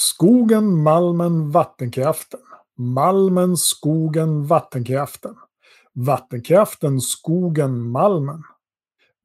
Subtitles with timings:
[0.00, 2.40] Skogen, malmen, vattenkraften.
[2.78, 5.34] Malmen, skogen, vattenkraften.
[5.92, 8.42] Vattenkraften, skogen, malmen.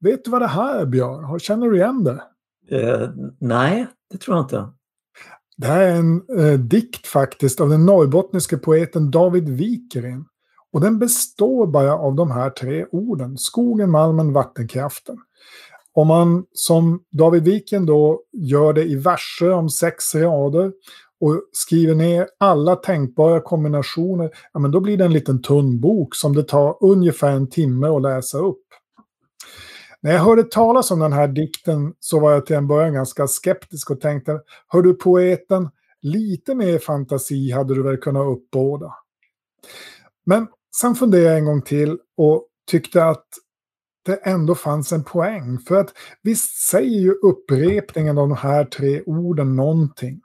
[0.00, 1.40] Vet du vad det här är, Björn?
[1.40, 2.22] Känner du igen det?
[2.76, 3.10] Uh,
[3.40, 4.68] nej, det tror jag inte.
[5.56, 10.24] Det här är en eh, dikt faktiskt av den norrbottniske poeten David Wikeren.
[10.72, 13.38] Och den består bara av de här tre orden.
[13.38, 15.16] Skogen, malmen, vattenkraften.
[15.96, 20.72] Om man som David Wiken då gör det i verser om sex rader
[21.20, 26.14] och skriver ner alla tänkbara kombinationer, ja, men då blir det en liten tunn bok
[26.14, 28.62] som det tar ungefär en timme att läsa upp.
[30.00, 33.26] När jag hörde talas om den här dikten så var jag till en början ganska
[33.26, 35.68] skeptisk och tänkte, hör du poeten,
[36.02, 38.94] lite mer fantasi hade du väl kunnat uppbåda.
[40.26, 40.46] Men
[40.80, 43.26] sen funderade jag en gång till och tyckte att
[44.06, 45.58] det ändå fanns en poäng.
[45.58, 45.92] För att
[46.22, 50.20] visst säger ju upprepningen av de här tre orden någonting.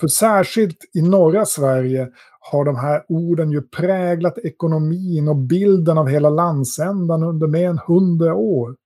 [0.00, 2.08] För särskilt i norra Sverige
[2.40, 7.78] har de här orden ju präglat ekonomin och bilden av hela landsändan under mer än
[7.86, 8.76] hundra år.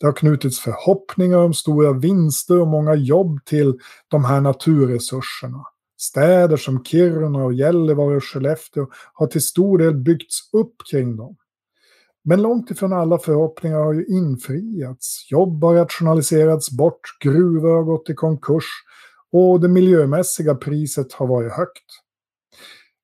[0.00, 5.64] Det har knutits förhoppningar om stora vinster och många jobb till de här naturresurserna.
[5.96, 11.36] Städer som Kiruna och Gällivare och Skellefteå har till stor del byggts upp kring dem.
[12.24, 15.30] Men långt ifrån alla förhoppningar har ju infriats.
[15.30, 18.64] Jobb har rationaliserats bort, gruvor har gått i konkurs
[19.32, 21.84] och det miljömässiga priset har varit högt.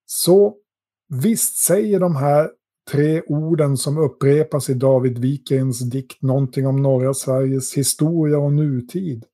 [0.06, 0.56] Så
[1.08, 2.50] visst säger de här
[2.90, 9.24] tre orden som upprepas i David Wikens dikt någonting om norra Sveriges historia och nutid.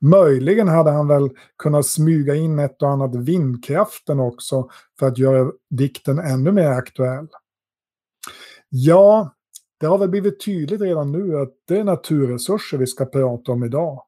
[0.00, 4.68] Möjligen hade han väl kunnat smyga in ett och annat vindkraften också
[4.98, 7.28] för att göra dikten ännu mer aktuell.
[8.70, 9.34] Ja,
[9.80, 13.64] det har väl blivit tydligt redan nu att det är naturresurser vi ska prata om
[13.64, 14.02] idag.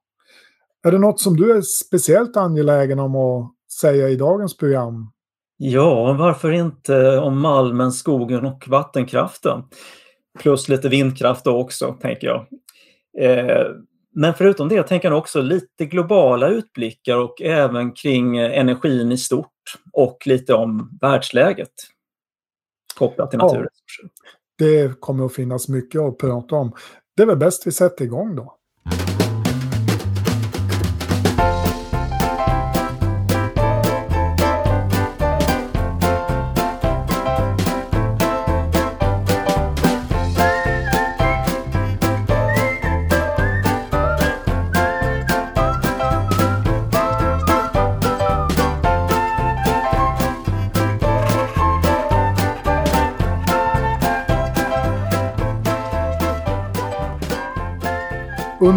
[0.86, 5.12] Är det något som du är speciellt angelägen om att säga i dagens program?
[5.56, 9.62] Ja, varför inte om malmen, skogen och vattenkraften.
[10.38, 12.46] Plus lite vindkraft då också, tänker jag.
[13.18, 13.66] Eh,
[14.14, 19.48] men förutom det tänker jag också lite globala utblickar och även kring energin i stort
[19.92, 21.72] och lite om världsläget
[22.98, 24.04] kopplat till naturresurser.
[24.04, 24.08] Ja,
[24.58, 26.72] det kommer att finnas mycket att prata om.
[27.16, 28.56] Det är väl bäst vi sätter igång då.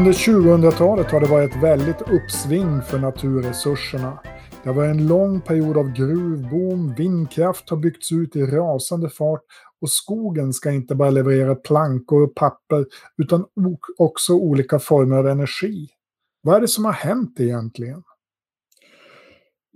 [0.06, 4.20] Under 2000-talet har det varit ett väldigt uppsving för naturresurserna.
[4.64, 9.42] Det har varit en lång period av gruvboom, vindkraft har byggts ut i rasande fart
[9.82, 12.86] och skogen ska inte bara leverera plankor och papper
[13.18, 13.46] utan
[13.98, 15.88] också olika former av energi.
[16.42, 18.04] Vad är det som har hänt egentligen?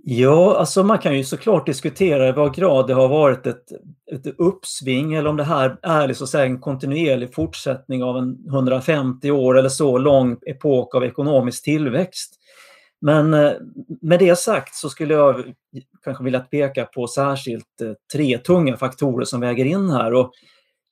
[0.02, 3.64] Ja, alltså man kan ju såklart diskutera i vad grad det har varit ett,
[4.12, 9.30] ett uppsving eller om det här är liksom så en kontinuerlig fortsättning av en 150
[9.30, 12.36] år eller så lång epok av ekonomisk tillväxt.
[13.00, 13.52] Men eh,
[14.00, 15.54] med det sagt så skulle jag
[16.04, 20.14] kanske vilja peka på särskilt eh, tre tunga faktorer som väger in här.
[20.14, 20.32] Och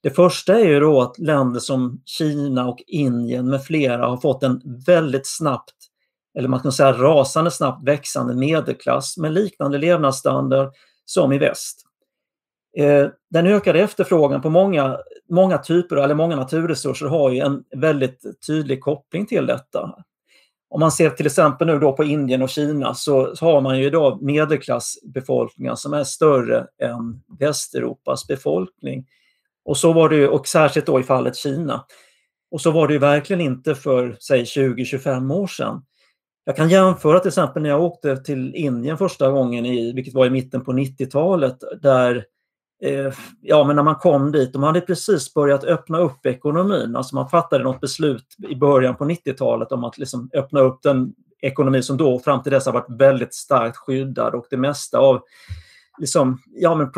[0.03, 4.43] det första är ju då att länder som Kina och Indien med flera har fått
[4.43, 5.75] en väldigt snabbt
[6.37, 10.73] eller man kan säga rasande snabbt växande medelklass med liknande levnadsstandard
[11.05, 11.85] som i väst.
[12.77, 14.97] Eh, den ökade efterfrågan på många,
[15.29, 19.95] många typer eller många naturresurser har ju en väldigt tydlig koppling till detta.
[20.69, 23.85] Om man ser till exempel nu då på Indien och Kina så har man ju
[23.85, 29.05] idag medelklassbefolkningar som är större än Västeuropas befolkning.
[29.65, 31.85] Och så var det ju, och särskilt då i fallet Kina.
[32.51, 35.81] Och så var det ju verkligen inte för, säg 20-25 år sedan.
[36.43, 40.25] Jag kan jämföra till exempel när jag åkte till Indien första gången, i, vilket var
[40.25, 42.25] i mitten på 90-talet, där
[42.83, 46.95] eh, ja, men när man kom dit, de hade precis börjat öppna upp ekonomin.
[46.95, 51.13] Alltså man fattade något beslut i början på 90-talet om att liksom öppna upp den
[51.41, 55.21] ekonomi som då fram till dess har varit väldigt starkt skyddad och det mesta av
[55.99, 56.91] liksom, ja, men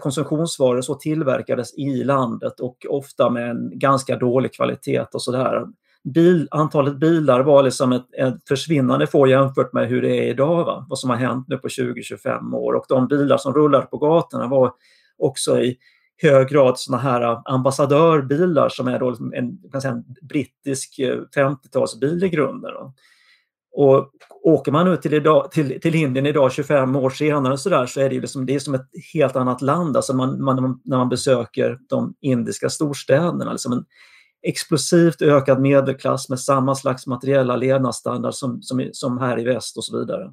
[0.00, 5.66] konsumtionsvaror så tillverkades i landet och ofta med en ganska dålig kvalitet och sådär
[6.04, 10.64] bil, antalet bilar var liksom ett, ett försvinnande få jämfört med hur det är idag.
[10.64, 10.86] Va?
[10.88, 12.72] Vad som har hänt nu på 20-25 år.
[12.72, 14.72] Och de bilar som rullade på gatorna var
[15.18, 15.76] också i
[16.22, 20.98] hög grad såna här äh, ambassadörbilar som är då liksom en, kan säga, en brittisk
[20.98, 22.72] äh, 50-talsbil i grunden.
[22.74, 22.92] Då.
[23.76, 24.10] Och
[24.42, 28.00] åker man nu till, idag, till, till Indien idag 25 år senare så, där, så
[28.00, 31.08] är det, liksom, det är som ett helt annat land alltså man, man, när man
[31.08, 33.52] besöker de indiska storstäderna.
[33.52, 33.84] Liksom en
[34.44, 39.84] explosivt ökad medelklass med samma slags materiella levnadsstandard som, som, som här i väst och
[39.84, 40.32] så vidare.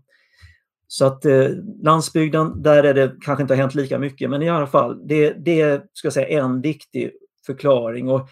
[0.87, 1.47] Så att eh,
[1.83, 5.33] landsbygden, där är det kanske inte har hänt lika mycket, men i alla fall, det,
[5.33, 7.11] det är ska jag säga, en viktig
[7.45, 8.09] förklaring.
[8.09, 8.27] Och om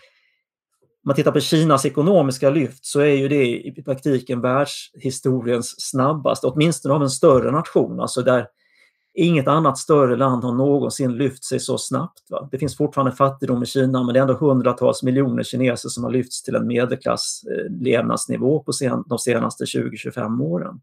[1.05, 6.95] man tittar på Kinas ekonomiska lyft så är ju det i praktiken världshistoriens snabbaste, åtminstone
[6.95, 8.47] av en större nation, alltså där
[9.19, 12.23] inget annat större land har någonsin lyft sig så snabbt.
[12.29, 12.49] Va?
[12.51, 16.11] Det finns fortfarande fattigdom i Kina men det är ändå hundratals miljoner kineser som har
[16.11, 20.81] lyfts till en medelklass eh, levnadsnivå på sen, de senaste 20-25 åren.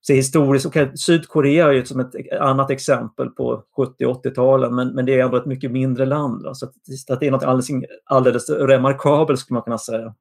[0.00, 4.88] Så historiskt, okay, Sydkorea är ju som ett eh, annat exempel på 70 80-talen, men,
[4.88, 6.42] men det är ändå ett mycket mindre land.
[6.42, 6.54] Va?
[6.54, 6.72] Så att,
[7.10, 7.68] att det är något alldeles,
[8.04, 10.14] alldeles remarkabelt skulle man kunna säga.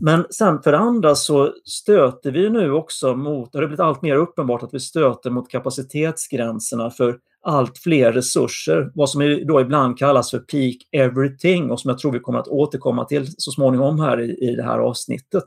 [0.00, 4.02] Men sen för det andra så stöter vi nu också mot, det har blivit allt
[4.02, 9.98] mer uppenbart att vi stöter mot kapacitetsgränserna för allt fler resurser, vad som då ibland
[9.98, 14.00] kallas för peak everything och som jag tror vi kommer att återkomma till så småningom
[14.00, 15.44] här i, i det här avsnittet.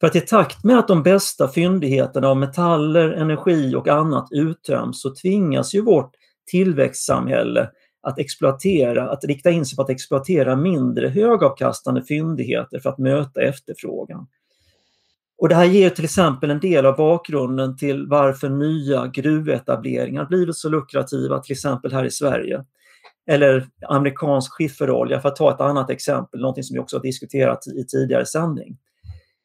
[0.00, 5.02] För att i takt med att de bästa fyndigheterna av metaller, energi och annat uttöms
[5.02, 6.10] så tvingas ju vårt
[6.50, 12.98] tillväxtsamhälle att exploatera, att rikta in sig på att exploatera mindre högavkastande fyndigheter för att
[12.98, 14.26] möta efterfrågan.
[15.38, 20.56] Och det här ger till exempel en del av bakgrunden till varför nya gruvetableringar blivit
[20.56, 22.64] så lukrativa, till exempel här i Sverige.
[23.26, 27.66] Eller amerikansk skifferolja för att ta ett annat exempel, någonting som vi också har diskuterat
[27.66, 28.78] i tidigare sändning.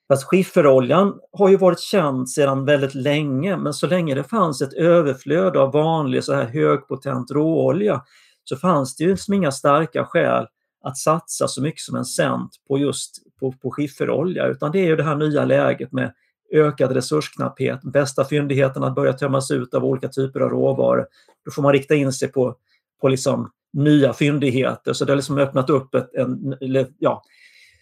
[0.07, 4.73] Fast skifferoljan har ju varit känd sedan väldigt länge, men så länge det fanns ett
[4.73, 8.01] överflöd av vanlig så här högpotent råolja
[8.43, 10.47] så fanns det ju liksom inga starka skäl
[10.83, 14.85] att satsa så mycket som en cent på just på, på skifferolja, utan det är
[14.85, 16.13] ju det här nya läget med
[16.53, 21.07] ökad resursknapphet, bästa fyndigheterna börjar tömmas ut av olika typer av råvaror.
[21.45, 22.55] Då får man rikta in sig på,
[23.01, 26.57] på liksom nya fyndigheter, så det har liksom öppnat upp ett, en,
[26.99, 27.23] ja,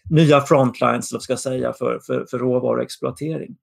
[0.09, 3.55] nya frontlines ska säga, för, för, för råvaruexploatering.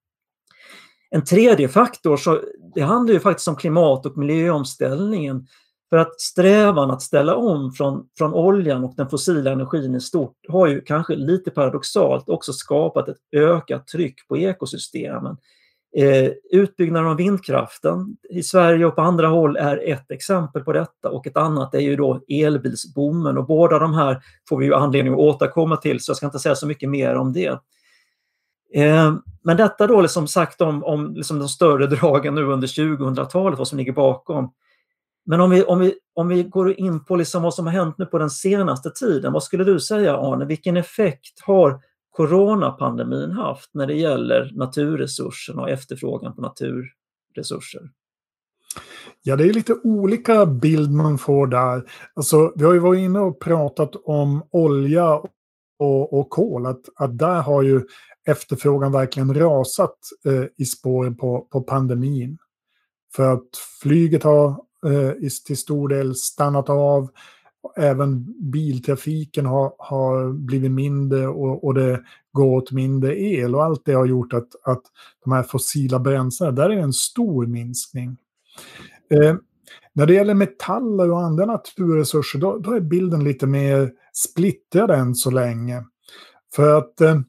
[1.11, 2.41] En tredje faktor, så
[2.75, 5.47] det handlar ju faktiskt om klimat och miljöomställningen.
[5.91, 10.37] För att strävan att ställa om från, från oljan och den fossila energin i stort
[10.49, 15.37] har ju kanske lite paradoxalt också skapat ett ökat tryck på ekosystemen.
[15.97, 21.11] Eh, utbyggnaden av vindkraften i Sverige och på andra håll är ett exempel på detta
[21.11, 25.13] och ett annat är ju då elbilsboomen och båda de här får vi ju anledning
[25.13, 27.61] att återkomma till så jag ska inte säga så mycket mer om det.
[28.75, 33.59] Eh, men detta då liksom sagt om, om liksom de större dragen nu under 2000-talet,
[33.59, 34.53] vad som ligger bakom.
[35.29, 37.99] Men om vi, om vi, om vi går in på liksom vad som har hänt
[37.99, 41.81] nu på den senaste tiden, vad skulle du säga Arne, vilken effekt har
[42.11, 47.91] coronapandemin haft när det gäller naturresurserna och efterfrågan på naturresurser?
[49.23, 51.83] Ja, det är lite olika bild man får där.
[52.15, 55.15] Alltså, vi har ju varit inne och pratat om olja
[55.79, 57.83] och, och kol, att, att där har ju
[58.29, 62.39] efterfrågan verkligen rasat eh, i spåren på, på pandemin.
[63.17, 67.11] För att flyget har eh, till stor del stannat av
[67.77, 72.03] även biltrafiken har, har blivit mindre och, och, det
[72.33, 74.83] går åt mindre el och allt det har gjort att, att
[75.25, 78.17] de här fossila bränslena, där är en stor minskning.
[79.11, 79.37] Eh,
[79.93, 85.15] när det gäller metaller och andra naturresurser, då, då, är bilden lite mer splittrad än
[85.15, 85.85] så länge.
[86.55, 87.21] För att eh,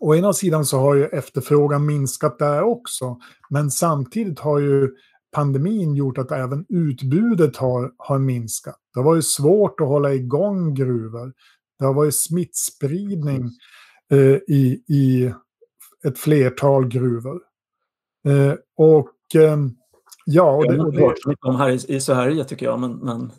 [0.00, 3.18] å ena sidan så har ju efterfrågan minskat där också,
[3.50, 4.90] men samtidigt har ju
[5.30, 8.76] pandemin gjort att även utbudet har, har minskat.
[8.94, 11.32] Det har varit svårt att hålla igång gruvor.
[11.78, 13.50] Det har varit smittspridning
[14.12, 15.32] eh, i, i
[16.04, 17.40] ett flertal gruvor.
[18.28, 19.58] Eh, och eh,
[20.24, 20.56] ja...
[20.56, 22.92] Och det, så mycket om här i, Sverige tycker jag, men...
[22.92, 23.32] men...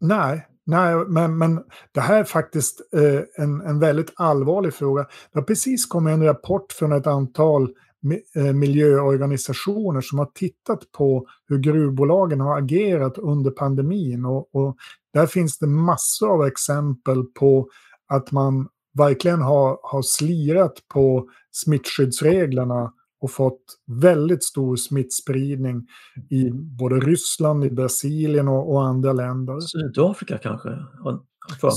[0.00, 5.02] Nej, nej men, men det här är faktiskt eh, en, en väldigt allvarlig fråga.
[5.02, 7.74] Det har precis kommit en rapport från ett antal
[8.34, 14.24] Eh, miljöorganisationer som har tittat på hur gruvbolagen har agerat under pandemin.
[14.24, 14.76] Och, och,
[15.14, 17.68] där finns det massor av exempel på
[18.08, 18.68] att man
[18.98, 25.86] verkligen har, har slirat på smittskyddsreglerna och fått väldigt stor smittspridning
[26.30, 29.60] i både Ryssland, i Brasilien och, och andra länder.
[29.60, 30.68] Sydafrika kanske?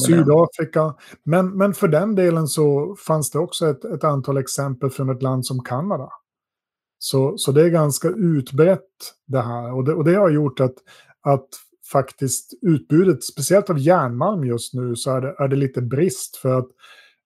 [0.06, 0.96] Sydafrika.
[1.24, 5.22] Men, men för den delen så fanns det också ett, ett antal exempel från ett
[5.22, 6.10] land som Kanada.
[7.00, 8.82] Så, så det är ganska utbrett
[9.28, 9.74] det här.
[9.74, 10.76] Och det, och det har gjort att,
[11.22, 11.48] att
[11.92, 16.36] faktiskt utbudet, speciellt av järnmalm just nu, så är det, är det lite brist.
[16.36, 16.68] För att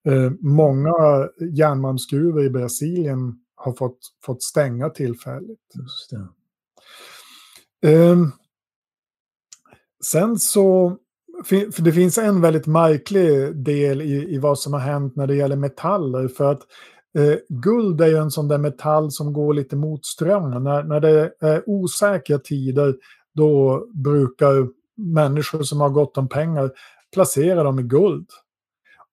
[0.08, 5.74] Eh, många järnmalmsgruvor i Brasilien har fått, fått stänga tillfälligt.
[7.81, 8.17] Eh,
[10.03, 10.98] sen så,
[11.46, 15.36] för det finns en väldigt märklig del i, i vad som har hänt när det
[15.36, 16.27] gäller metaller.
[16.27, 16.62] För att
[17.17, 20.63] eh, guld är ju en sån där metall som går lite mot strömmen.
[20.63, 22.96] När, när det är osäkra tider,
[23.36, 24.67] då brukar
[24.98, 26.72] människor som har gott om pengar
[27.13, 28.27] placera dem i guld.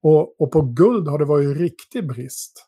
[0.02, 2.66] Och, och på guld har det varit riktig brist.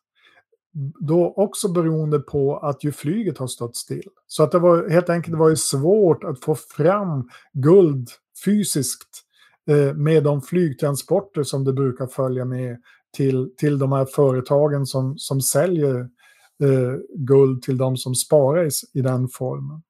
[1.01, 4.09] Då också beroende på att ju flyget har stått still.
[4.27, 8.09] Så att det var helt enkelt det var svårt att få fram guld
[8.45, 9.28] fysiskt
[9.69, 12.79] Eh, med de flygtransporter som det brukar följa med
[13.17, 16.01] till, till de här företagen som, som säljer
[16.63, 19.83] eh, guld till de som sparar i, i den formen.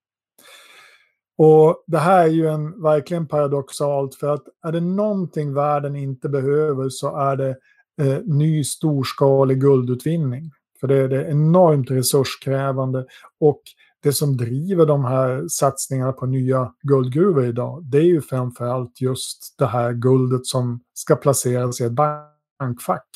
[1.39, 6.29] Och det här är ju en, verkligen paradoxalt för att är det någonting världen inte
[6.29, 7.57] behöver så är det
[8.01, 10.51] eh, ny storskalig guldutvinning.
[10.81, 13.07] För det, det är enormt resurskrävande
[13.41, 13.63] och
[14.03, 19.55] det som driver de här satsningarna på nya guldgruvor idag, det är ju framförallt just
[19.59, 23.07] det här guldet som ska placeras i ett bankfack.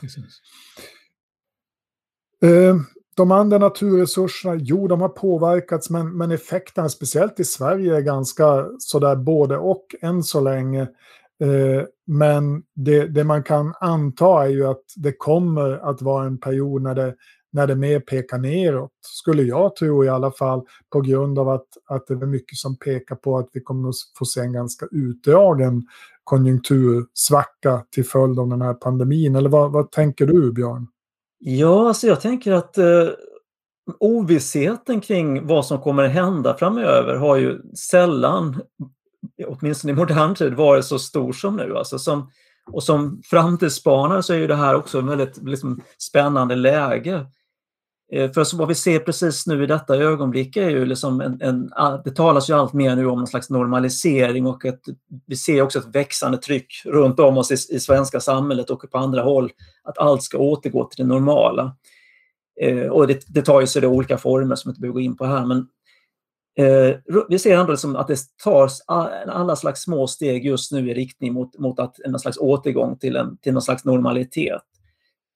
[0.00, 0.40] Precis.
[2.42, 2.76] Eh,
[3.16, 8.66] de andra naturresurserna, jo, de har påverkats, men, men effekterna, speciellt i Sverige, är ganska
[8.78, 10.82] sådär både och än så länge.
[11.40, 16.38] Eh, men det, det, man kan anta är ju att det kommer att vara en
[16.38, 17.14] period när det,
[17.52, 20.62] när det mer pekar neråt, skulle jag tro i alla fall,
[20.92, 23.94] på grund av att, att det är mycket som pekar på att vi kommer att
[24.18, 25.86] få se en ganska utdragen
[26.24, 29.36] konjunktursvacka till följd av den här pandemin.
[29.36, 30.86] Eller vad, vad tänker du, Björn?
[31.38, 33.08] Ja, alltså jag tänker att eh,
[33.98, 38.62] ovissheten kring vad som kommer att hända framöver har ju sällan,
[39.46, 41.76] åtminstone i modern tid, varit så stor som nu.
[41.76, 42.30] Alltså som,
[42.66, 47.26] och som framtidsspanare så är ju det här också ett väldigt liksom, spännande läge.
[48.12, 51.70] Eh, för vad vi ser precis nu i detta ögonblick är ju liksom en, en,
[52.04, 54.80] det talas ju allt mer nu om en slags normalisering och att
[55.26, 58.98] vi ser också ett växande tryck runt om oss i, i svenska samhället och på
[58.98, 59.50] andra håll
[59.84, 61.76] att allt ska återgå till det normala.
[62.60, 65.00] Eh, och det, det tar ju sig då olika former som jag inte behöver gå
[65.00, 65.58] in på här men
[66.58, 66.96] eh,
[67.28, 71.32] vi ser ändå liksom att det tas alla slags små steg just nu i riktning
[71.32, 74.62] mot, mot att en slags återgång till, en, till någon slags normalitet.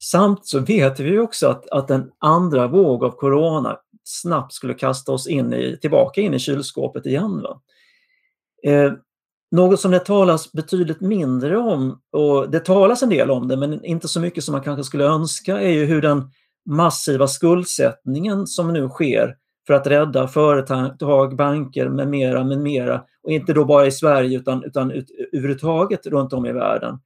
[0.05, 5.13] Samt så vet vi också att, att en andra våg av corona snabbt skulle kasta
[5.13, 7.43] oss in i, tillbaka in i kylskåpet igen.
[7.43, 7.61] Va?
[8.65, 8.93] Eh,
[9.51, 13.85] något som det talas betydligt mindre om, och det talas en del om det, men
[13.85, 16.31] inte så mycket som man kanske skulle önska, är ju hur den
[16.71, 23.31] massiva skuldsättningen som nu sker för att rädda företag, banker med mera, med mera, och
[23.31, 26.99] inte då bara i Sverige utan, utan ut, överhuvudtaget runt om i världen,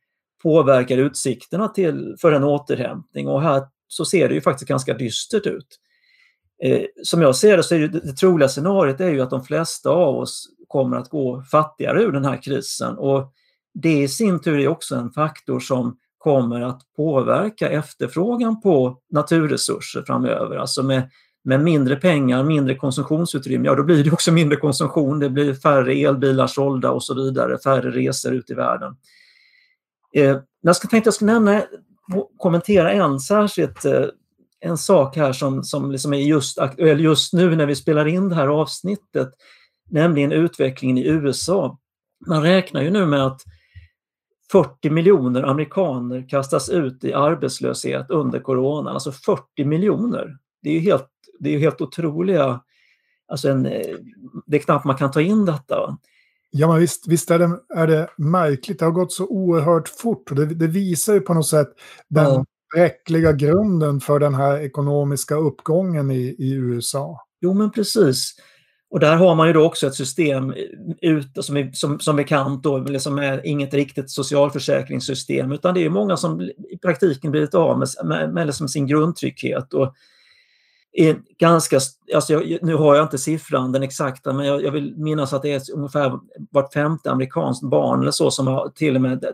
[0.43, 3.29] påverkar utsikterna till, för en återhämtning.
[3.29, 5.81] Och här så ser det ju faktiskt ganska dystert ut.
[6.63, 9.45] Eh, som jag ser det så är det, det troliga scenariot är ju att de
[9.45, 12.99] flesta av oss kommer att gå fattigare ur den här krisen.
[12.99, 13.33] Och
[13.75, 20.03] det i sin tur är också en faktor som kommer att påverka efterfrågan på naturresurser
[20.03, 20.57] framöver.
[20.57, 21.11] Alltså med,
[21.45, 25.93] med mindre pengar, mindre konsumtionsutrymme, ja då blir det också mindre konsumtion, det blir färre
[25.93, 28.97] elbilar sålda och så vidare, färre resor ut i världen.
[30.17, 31.63] Eh, jag ska, tänkte jag ska nämna,
[32.39, 34.07] kommentera en särskilt eh,
[34.61, 38.29] en sak här som, som liksom är just aktuell just nu när vi spelar in
[38.29, 39.29] det här avsnittet,
[39.91, 41.79] nämligen utvecklingen i USA.
[42.27, 43.43] Man räknar ju nu med att
[44.53, 50.37] 40 miljoner amerikaner kastas ut i arbetslöshet under coronan, alltså 40 miljoner.
[50.63, 52.61] Det är ju helt, det är helt otroliga,
[53.29, 53.97] alltså en, eh,
[54.47, 55.99] det är knappt man kan ta in detta.
[56.51, 58.79] Ja, men visst, visst är, det, är det märkligt.
[58.79, 60.31] Det har gått så oerhört fort.
[60.31, 61.69] Och det, det visar ju på något sätt
[62.09, 62.45] den ja.
[62.75, 67.27] bräckliga grunden för den här ekonomiska uppgången i, i USA.
[67.41, 68.35] Jo, men precis.
[68.91, 70.55] Och där har man ju då också ett system
[71.03, 75.91] ute som, är, som, som bekant då, liksom är inget riktigt socialförsäkringssystem utan det är
[75.91, 79.75] många som i praktiken blivit av med, med, med liksom sin grundtrygghet.
[79.75, 79.95] Och
[80.99, 81.81] är ganska,
[82.15, 85.43] alltså jag, nu har jag inte siffran, den exakta, men jag, jag, vill minnas att
[85.43, 86.19] det är ungefär
[86.51, 89.25] vart femte amerikanskt barn eller så som har, till och med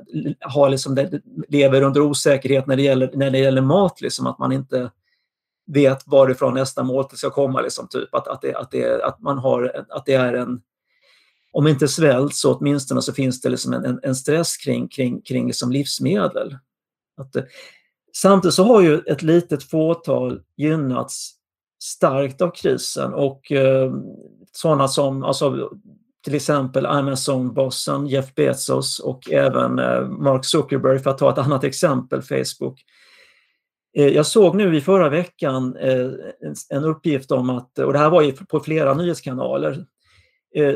[0.40, 4.52] har liksom, lever under osäkerhet när det gäller, när det gäller mat, liksom, att man
[4.52, 4.90] inte
[5.66, 7.61] vet varifrån nästa måltid ska komma.
[7.61, 8.14] Liksom, typ.
[8.14, 10.61] att, att, det, att, det, att, man har, att det är en,
[11.52, 15.47] om inte svält så åtminstone så finns det liksom en, en stress kring, kring, kring
[15.47, 16.59] liksom livsmedel.
[17.16, 17.45] Att, eh,
[18.16, 21.41] samtidigt så har ju ett litet fåtal gynnats
[21.83, 23.93] starkt av krisen och eh,
[24.53, 25.71] sådana som, alltså
[26.25, 31.65] till exempel Amazon-bossen Jeff Bezos och även eh, Mark Zuckerberg för att ta ett annat
[31.65, 32.85] exempel, Facebook.
[33.97, 36.11] Eh, jag såg nu i förra veckan eh,
[36.71, 39.85] en uppgift om att, och det här var ju på flera nyhetskanaler,
[40.57, 40.75] eh,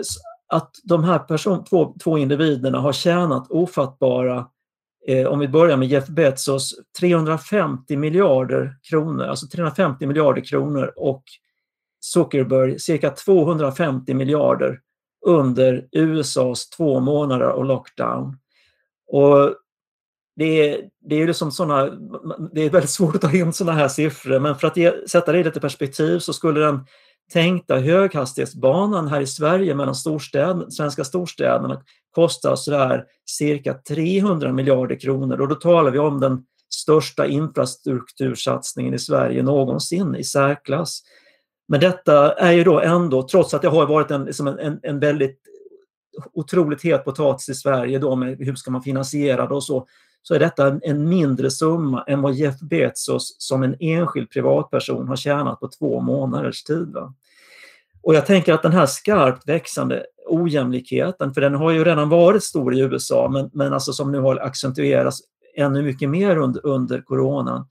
[0.48, 4.46] att de här person, två, två individerna har tjänat ofattbara,
[5.08, 11.22] Eh, om vi börjar med Jeff Bezos, 350 miljarder kronor, alltså 350 miljarder kronor och
[12.00, 14.80] Zuckerberg cirka 250 miljarder
[15.26, 18.38] under USAs två månader av lockdown.
[19.06, 19.54] Och
[20.36, 21.86] det är, det är liksom såna,
[22.52, 25.32] det är väldigt svårt att ta in sådana här siffror, men för att ge, sätta
[25.32, 26.86] det i lite perspektiv så skulle den
[27.32, 31.82] tänkta höghastighetsbanan här i Sverige mellan storstäd, svenska storstäderna
[32.16, 36.44] kostar sådär cirka 300 miljarder kronor och då talar vi om den
[36.74, 41.02] största infrastruktursatsningen i Sverige någonsin i särklass.
[41.68, 45.00] Men detta är ju då ändå, trots att det har varit en, liksom en, en
[45.00, 45.40] väldigt
[46.32, 49.86] otroligt het potatis i Sverige då med hur ska man finansiera det och så,
[50.22, 55.08] så är detta en, en mindre summa än vad Jeff Bezos som en enskild privatperson
[55.08, 56.92] har tjänat på två månaders tid.
[56.92, 57.14] Va?
[58.02, 62.44] Och jag tänker att den här skarpt växande ojämlikheten, för den har ju redan varit
[62.44, 65.20] stor i USA, men, men alltså som nu har accentuerats
[65.56, 67.68] ännu mycket mer under, under coronan,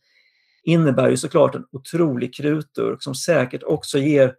[0.64, 4.34] innebär ju såklart en otrolig krutdurk som säkert också ger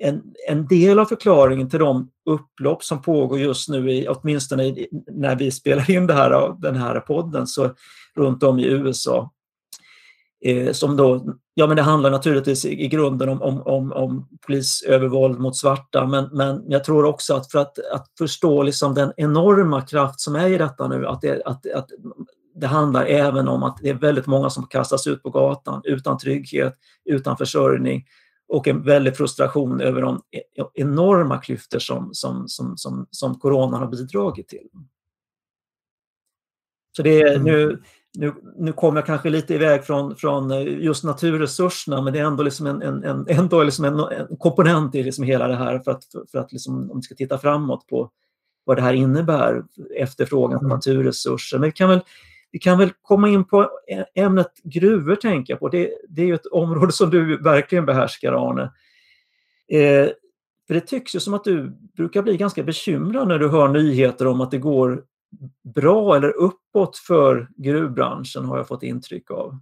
[0.00, 4.88] en, en del av förklaringen till de upplopp som pågår just nu, i, åtminstone i,
[5.06, 7.70] när vi spelar in det här, den här podden, så
[8.16, 9.30] runt om i USA.
[10.44, 14.28] Eh, som då, ja men det handlar naturligtvis i, i grunden om, om, om, om
[14.46, 19.12] polisövervåld mot svarta, men, men jag tror också att för att, att förstå liksom den
[19.16, 21.88] enorma kraft som är i detta nu, att, det, att, att
[22.54, 26.18] det handlar även om att det är väldigt många som kastas ut på gatan utan
[26.18, 28.04] trygghet, utan försörjning
[28.48, 33.80] och en väldig frustration över de e-, enorma klyftor som, som, som, som, som coronan
[33.80, 34.68] har bidragit till.
[36.96, 37.44] Så det är, mm.
[37.44, 37.82] nu,
[38.18, 42.42] nu, nu kommer jag kanske lite iväg från, från just naturresurserna men det är ändå
[42.42, 45.90] liksom en, en, en, ändå liksom en, en komponent i liksom hela det här för
[45.90, 48.10] att, för att liksom, om vi ska titta framåt på
[48.64, 49.62] vad det här innebär,
[49.96, 50.74] efterfrågan på mm.
[50.76, 51.58] naturresurser.
[51.58, 52.00] Men vi kan väl
[52.52, 53.70] vi kan väl komma in på
[54.14, 55.68] ämnet gruvor, tänker jag på.
[55.68, 58.62] Det, det är ju ett område som du verkligen behärskar, Arne.
[59.68, 60.08] Eh,
[60.66, 64.26] för det tycks ju som att du brukar bli ganska bekymrad när du hör nyheter
[64.26, 65.04] om att det går
[65.74, 69.58] bra eller uppåt för gruvbranschen, har jag fått intryck av.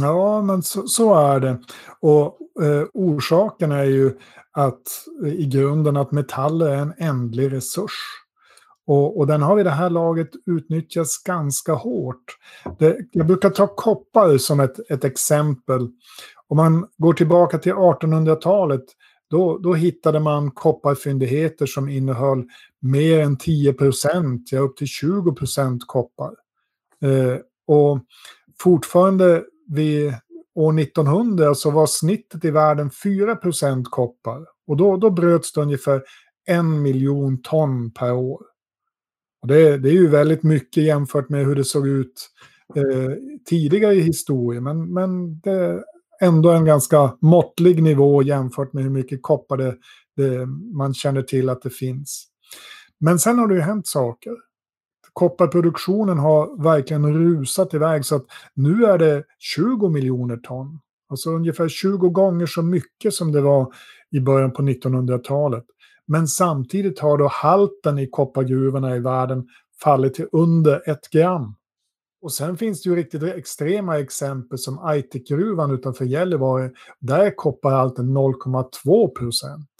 [0.00, 1.60] Ja, men så, så är det.
[2.00, 4.18] Och eh, orsaken är ju
[4.52, 4.82] att
[5.24, 7.92] i grunden att metaller är en ändlig resurs.
[8.86, 12.36] Och, och, den har i det här laget utnyttjats ganska hårt.
[12.78, 15.88] Det, jag brukar ta koppar som ett, ett exempel.
[16.48, 18.84] Om man går tillbaka till 1800-talet,
[19.30, 22.44] då, då hittade man kopparfyndigheter som innehöll
[22.80, 26.34] mer än 10 procent, ja upp till 20 procent koppar.
[27.02, 28.00] Eh, och
[28.60, 30.14] fortfarande vid
[30.54, 34.46] år 1900 så var snittet i världen 4 procent koppar.
[34.66, 36.02] Och då, då bröts det ungefär
[36.46, 38.42] en miljon ton per år.
[39.42, 42.30] Och det, det är ju väldigt mycket jämfört med hur det såg ut
[42.74, 43.12] eh,
[43.48, 44.64] tidigare i historien.
[44.64, 45.84] Men, men det
[46.20, 49.76] ändå en ganska måttlig nivå jämfört med hur mycket koppar det,
[50.16, 52.26] det, man känner till att det finns.
[53.00, 54.32] Men sen har det ju hänt saker.
[55.12, 58.24] Kopparproduktionen har verkligen rusat iväg så att
[58.54, 60.80] nu är det 20 miljoner ton.
[61.08, 63.72] Alltså ungefär 20 gånger så mycket som det var
[64.10, 65.64] i början på 1900-talet.
[66.06, 69.48] Men samtidigt har då halten i koppargruvorna i världen
[69.82, 71.54] fallit till under ett gram.
[72.22, 76.70] Och sen finns det ju riktigt extrema exempel som Aitikgruvan utanför Gällivare.
[77.00, 79.70] Där är kopparhalten 0,2 procent.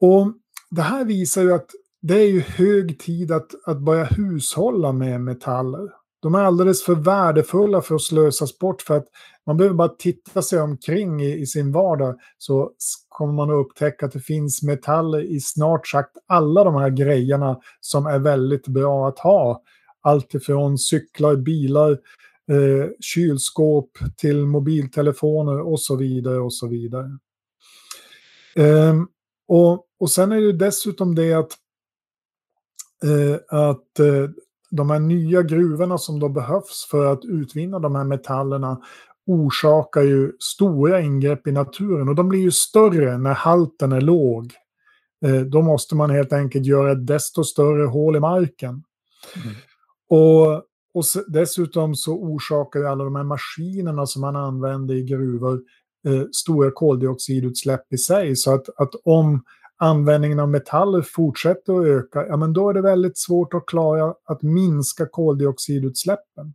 [0.00, 0.32] Och
[0.70, 1.70] det här visar ju att
[2.02, 5.88] det är ju hög tid att, att börja hushålla med metaller.
[6.22, 9.06] De är alldeles för värdefulla för att slösas bort för att
[9.46, 12.70] man behöver bara titta sig omkring i, i, sin vardag så
[13.08, 17.60] kommer man att upptäcka att det finns metaller i snart sagt alla de här grejerna
[17.80, 19.62] som är väldigt bra att ha.
[20.02, 21.90] Alltifrån cyklar, bilar,
[22.50, 27.18] eh, kylskåp till mobiltelefoner och så vidare och så vidare.
[28.56, 28.94] Eh,
[29.48, 31.52] och, och sen är det dessutom det att,
[33.04, 34.30] eh, att eh,
[34.70, 38.80] de här nya gruvorna som då behövs för att utvinna de här metallerna
[39.26, 44.52] orsakar ju stora ingrepp i naturen och de blir ju större när halten är låg.
[45.24, 48.68] Eh, då måste man helt enkelt göra ett desto större hål i marken.
[49.44, 49.56] Mm.
[50.12, 50.54] Och,
[50.94, 55.60] och dessutom så orsakar alla de här maskinerna som man använder i gruvor
[56.06, 58.36] eh, stora koldioxidutsläpp i sig.
[58.36, 59.44] Så att, att om
[59.76, 64.14] användningen av metaller fortsätter att öka, ja men då är det väldigt svårt att klara
[64.24, 66.54] att minska koldioxidutsläppen.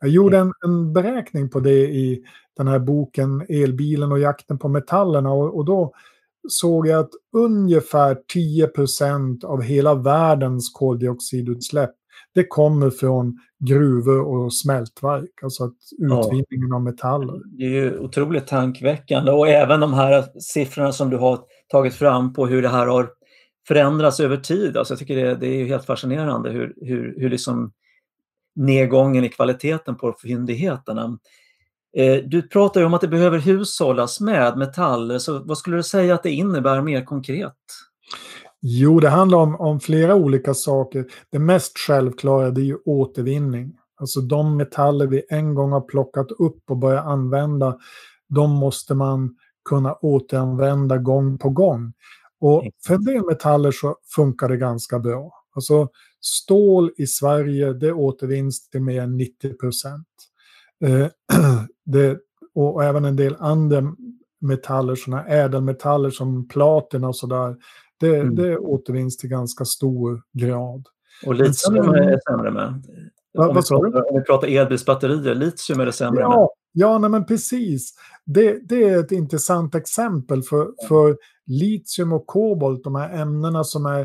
[0.00, 2.24] Jag gjorde en, en beräkning på det i
[2.56, 5.92] den här boken Elbilen och jakten på metallerna och, och då
[6.48, 11.94] såg jag att ungefär 10% av hela världens koldioxidutsläpp
[12.34, 16.76] det kommer från gruvor och smältverk, alltså att utvinningen ja.
[16.76, 17.40] av metaller.
[17.44, 22.32] Det är ju otroligt tankväckande och även de här siffrorna som du har tagit fram
[22.32, 23.10] på hur det här har
[23.68, 24.76] förändrats över tid.
[24.76, 27.72] Alltså jag tycker det, det är helt fascinerande hur, hur, hur liksom
[28.56, 31.18] nedgången i kvaliteten på fyndigheterna.
[31.96, 35.82] Eh, du pratar ju om att det behöver hushållas med metaller, så vad skulle du
[35.82, 37.52] säga att det innebär mer konkret?
[38.66, 41.06] Jo, det handlar om, om flera olika saker.
[41.30, 43.76] Det mest självklara det är ju återvinning.
[43.96, 47.78] Alltså de metaller vi en gång har plockat upp och börjat använda,
[48.28, 49.36] de måste man
[49.68, 51.92] kunna återanvända gång på gång.
[52.40, 55.32] Och för en del metaller så funkar det ganska bra.
[55.54, 55.88] Alltså
[56.20, 60.08] stål i Sverige, det återvinns till mer än 90 procent.
[60.84, 61.06] Eh,
[62.54, 63.82] och, och även en del andra
[64.40, 67.56] metaller, sådana ädelmetaller som platina och sådär,
[68.04, 68.34] det, mm.
[68.34, 70.86] det återvinns till ganska stor grad.
[71.26, 72.86] Och litium är sämre med?
[73.38, 76.48] Va, om, vi pratar, om vi pratar elbilsbatterier, litium är det sämre ja, med?
[76.72, 77.94] Ja, nej, men precis.
[78.24, 83.86] Det, det är ett intressant exempel för, för litium och kobolt, de här ämnena som
[83.86, 84.00] är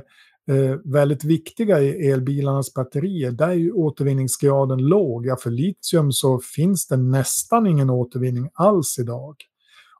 [0.51, 5.25] eh, väldigt viktiga i elbilarnas batterier, där är ju återvinningsgraden låg.
[5.25, 9.35] Ja, för litium så finns det nästan ingen återvinning alls idag.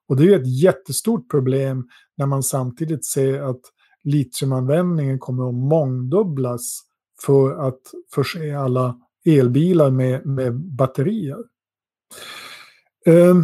[0.07, 3.62] Och det är ju ett jättestort problem när man samtidigt ser att
[4.03, 6.81] litiumanvändningen kommer att mångdubblas
[7.25, 7.81] för att
[8.13, 11.43] förse alla elbilar med, med batterier.
[13.05, 13.35] Eh,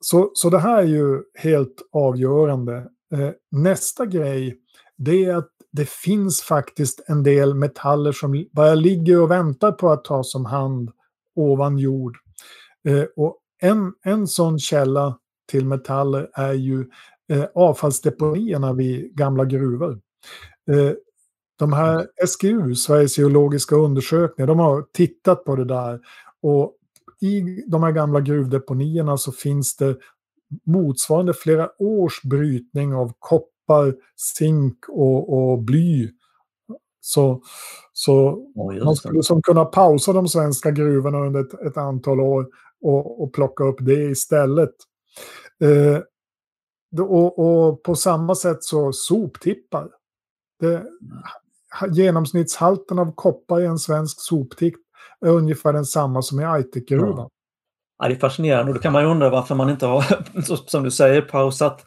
[0.00, 2.76] så, så det här är ju helt avgörande.
[3.12, 4.58] Eh, nästa grej,
[4.96, 9.90] det är att det finns faktiskt en del metaller som bara ligger och väntar på
[9.90, 10.90] att tas om hand
[11.34, 12.16] ovan jord.
[12.88, 15.18] Eh, och en, en sån källa
[15.50, 16.90] till metaller är ju
[17.28, 20.00] eh, avfallsdeponierna vid gamla gruvor.
[20.70, 20.92] Eh,
[21.58, 26.00] de här SGU, Sveriges geologiska undersökningar, de har tittat på det där.
[26.42, 26.76] Och
[27.20, 29.96] i de här gamla gruvdeponierna så finns det
[30.66, 33.94] motsvarande flera års brytning av koppar,
[34.38, 36.10] zink och, och bly.
[37.00, 37.42] Så,
[37.92, 42.46] så oh, man skulle som kunna pausa de svenska gruvorna under ett, ett antal år
[42.82, 44.74] och, och, plocka upp det istället.
[45.60, 45.98] Eh,
[47.02, 49.88] och, och, på samma sätt så soptippar.
[50.60, 50.84] Det,
[51.90, 54.74] genomsnittshalten av koppar i en svensk soptipp
[55.20, 57.16] är ungefär densamma som i Aitikgruvan.
[57.16, 57.30] Ja.
[57.98, 58.08] ja.
[58.08, 60.04] det är fascinerande och då kan man ju undra varför man inte har,
[60.68, 61.84] som du säger, pausat,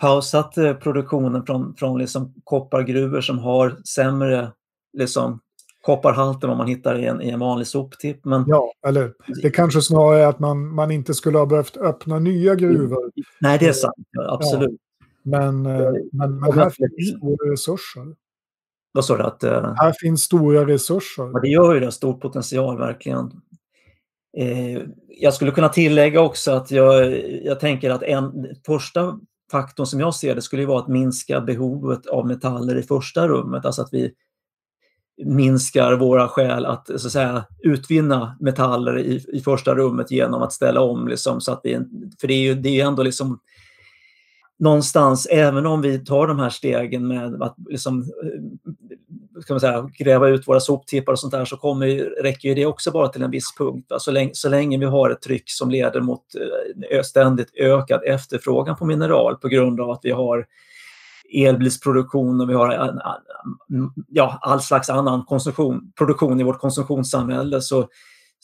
[0.00, 4.52] pausat eh, produktionen från, från liksom koppargruvor som har sämre
[4.98, 5.40] liksom,
[5.84, 8.24] kopparhalt än vad man hittar i en, i en vanlig soptipp.
[8.24, 8.44] Men...
[8.46, 12.54] Ja, eller det kanske snarare är att man, man inte skulle ha behövt öppna nya
[12.54, 13.10] gruvor.
[13.40, 13.94] Nej, det är sant.
[14.28, 14.70] absolut.
[14.70, 15.06] Ja.
[15.22, 18.14] Men, eh, men, men här finns stora resurser.
[18.92, 19.22] Vad sa du?
[19.22, 19.74] Att, uh...
[19.76, 21.30] Här finns stora resurser.
[21.32, 21.92] Ja, det gör ju det.
[21.92, 23.30] Stor potential verkligen.
[24.36, 29.18] Eh, jag skulle kunna tillägga också att jag, jag tänker att en första
[29.50, 33.64] faktorn som jag ser det skulle vara att minska behovet av metaller i första rummet.
[33.64, 34.12] Alltså att vi
[35.24, 40.52] minskar våra skäl att, så att säga, utvinna metaller i, i första rummet genom att
[40.52, 41.08] ställa om.
[41.08, 41.78] Liksom, så att vi,
[42.20, 43.40] för det är ju det är ändå liksom
[44.58, 49.90] någonstans, även om vi tar de här stegen med att liksom, eh, ska man säga,
[49.98, 51.86] gräva ut våra soptippar och sånt där så kommer,
[52.22, 53.92] räcker det också bara till en viss punkt.
[53.98, 56.22] Så länge, så länge vi har ett tryck som leder mot
[56.90, 60.46] eh, ständigt ökad efterfrågan på mineral på grund av att vi har
[61.34, 63.00] elbilsproduktion och vi har
[64.08, 67.88] ja, all slags annan konsumtion, produktion i vårt konsumtionssamhälle så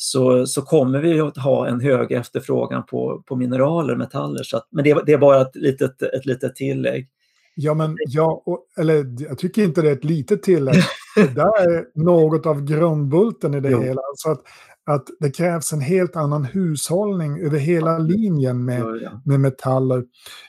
[0.02, 4.42] så, så kommer vi att ha en hög efterfrågan på, på mineraler, metaller.
[4.42, 7.08] Så att, men det, det är bara ett litet, ett litet tillägg.
[7.54, 10.82] Ja, men ja, och, eller jag tycker inte det är ett litet tillägg.
[11.16, 13.82] det där är något av grundbulten i det jo.
[13.82, 14.00] hela.
[14.00, 14.42] Alltså att,
[14.86, 18.84] att det krävs en helt annan hushållning över hela linjen med,
[19.24, 20.04] med metaller.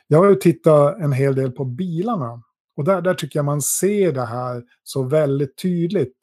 [0.08, 2.44] Jag har ju tittat en hel del på bilarna.
[2.78, 6.17] Och där, där tycker jag man ser det här så väldigt tydligt.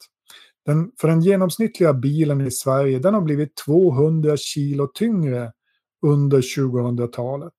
[0.65, 5.51] Den, för den genomsnittliga bilen i Sverige den har blivit 200 kilo tyngre
[6.05, 7.53] under 2000-talet.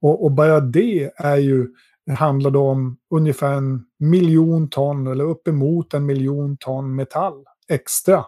[0.00, 1.68] Och, och bara det är ju,
[2.18, 8.24] handlar då om ungefär en miljon ton eller uppemot en miljon ton metall extra.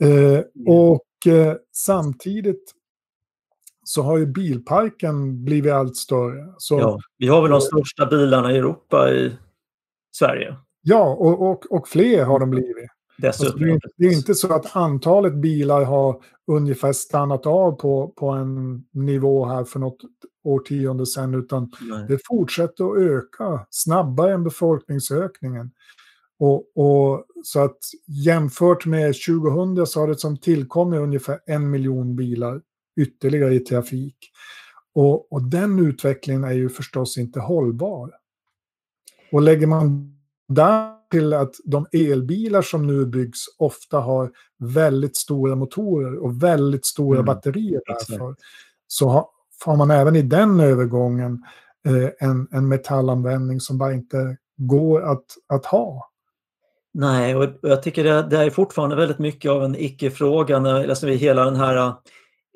[0.00, 2.74] Eh, och eh, samtidigt
[3.84, 6.54] så har ju bilparken blivit allt större.
[6.58, 9.32] Så, ja, vi har väl de största bilarna i Europa i
[10.12, 10.56] Sverige.
[10.82, 12.90] Ja, och, och, och fler har de blivit.
[13.22, 18.08] Alltså, det, är, det är inte så att antalet bilar har ungefär stannat av på,
[18.16, 19.98] på en nivå här för något
[20.44, 22.04] årtionde sedan, utan Nej.
[22.08, 25.70] det fortsätter att öka snabbare än befolkningsökningen.
[26.40, 32.16] Och, och, så att jämfört med 2000 så har det som tillkommit ungefär en miljon
[32.16, 32.60] bilar
[32.96, 34.16] ytterligare i trafik.
[34.94, 38.10] Och, och den utvecklingen är ju förstås inte hållbar.
[39.32, 40.14] Och lägger man
[40.48, 46.86] där till att de elbilar som nu byggs ofta har väldigt stora motorer och väldigt
[46.86, 47.26] stora mm.
[47.26, 48.36] batterier därför.
[48.86, 49.26] Så har,
[49.64, 51.44] har man även i den övergången
[51.86, 56.09] eh, en, en metallanvändning som bara inte går att, att ha.
[56.94, 60.86] Nej, och jag tycker det, det är fortfarande väldigt mycket av en icke-fråga när eh,
[60.86, 61.94] liksom hela den här eh,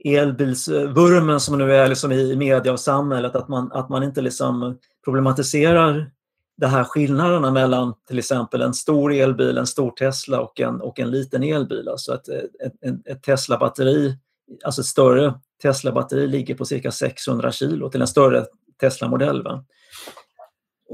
[0.04, 4.78] elbilsvurmen som nu är liksom i media och samhället, att man, att man inte liksom
[5.04, 6.10] problematiserar
[6.56, 11.00] de här skillnaderna mellan till exempel en stor elbil, en stor Tesla och en, och
[11.00, 11.88] en liten elbil.
[11.88, 14.16] Alltså eh, ett, ett, ett Tesla-batteri,
[14.64, 18.44] alltså ett större Tesla-batteri ligger på cirka 600 kilo till en större
[18.80, 19.42] Tesla-modell.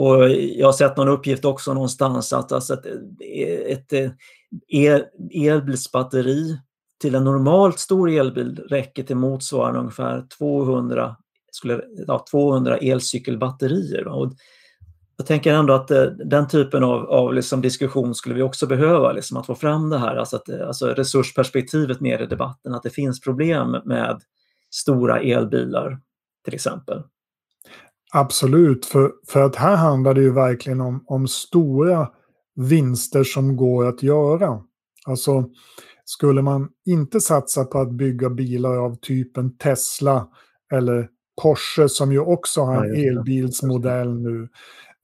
[0.00, 4.12] Och jag har sett någon uppgift också någonstans att alltså eh, ett, ett, ett
[4.68, 6.58] el, elbilsbatteri
[7.00, 11.16] till en normalt stor elbil räcker till motsvarande ungefär 200,
[11.52, 14.08] skulle, ja, 200 elcykelbatterier.
[14.08, 14.32] Och
[15.16, 19.12] jag tänker ändå att eh, den typen av, av liksom diskussion skulle vi också behöva,
[19.12, 22.90] liksom, att få fram det här, alltså, att, alltså resursperspektivet mer i debatten, att det
[22.90, 24.20] finns problem med
[24.70, 26.00] stora elbilar
[26.44, 27.02] till exempel.
[28.12, 32.08] Absolut, för, för att här handlar det ju verkligen om, om stora
[32.54, 34.62] vinster som går att göra.
[35.06, 35.44] Alltså,
[36.04, 40.28] skulle man inte satsa på att bygga bilar av typen Tesla
[40.72, 41.08] eller
[41.42, 44.48] Porsche som ju också har en elbilsmodell nu,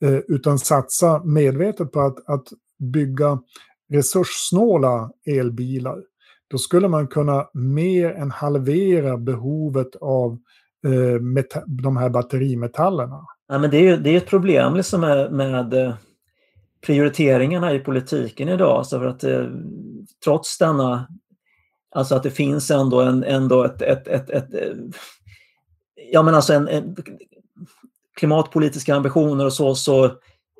[0.02, 3.38] Eh, utan satsa medvetet på att, att bygga
[3.92, 6.02] resurssnåla elbilar.
[6.48, 10.38] Då skulle man kunna mer än halvera behovet av
[10.86, 11.20] eh,
[11.66, 13.26] de här batterimetallerna.
[13.48, 15.94] Ja, men det, är, det är ett problem liksom med, med eh,
[16.86, 18.86] prioriteringarna i politiken idag.
[18.86, 19.46] Så för att, eh,
[20.24, 21.08] trots denna,
[21.94, 24.78] alltså att det finns ändå, en, ändå ett, ett, ett, ett, ett
[26.12, 26.96] ja men alltså en, en
[28.16, 30.10] klimatpolitiska ambitioner och så, så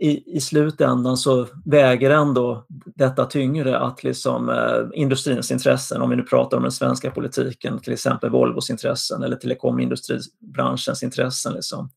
[0.01, 6.17] i, i slutändan så väger ändå detta tyngre att liksom, eh, industrins intressen, om vi
[6.17, 11.53] nu pratar om den svenska politiken, till exempel Volvos intressen eller telekomindustribranschens intressen.
[11.53, 11.91] Liksom.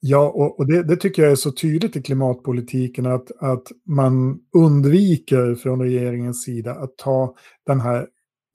[0.00, 4.38] Ja, och, och det, det, tycker jag är så tydligt i klimatpolitiken att, att man
[4.56, 7.34] undviker från regeringens sida att ta
[7.66, 8.06] den här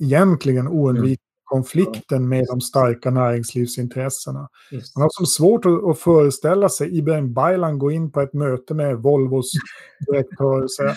[0.04, 4.50] egentligen oundvikliga konflikten med de starka näringslivsintressena.
[4.72, 4.96] Just.
[4.96, 8.74] Man har som svårt att, att föreställa sig Ibrahim Baylan gå in på ett möte
[8.74, 9.52] med Volvos
[10.08, 10.96] direktör och säga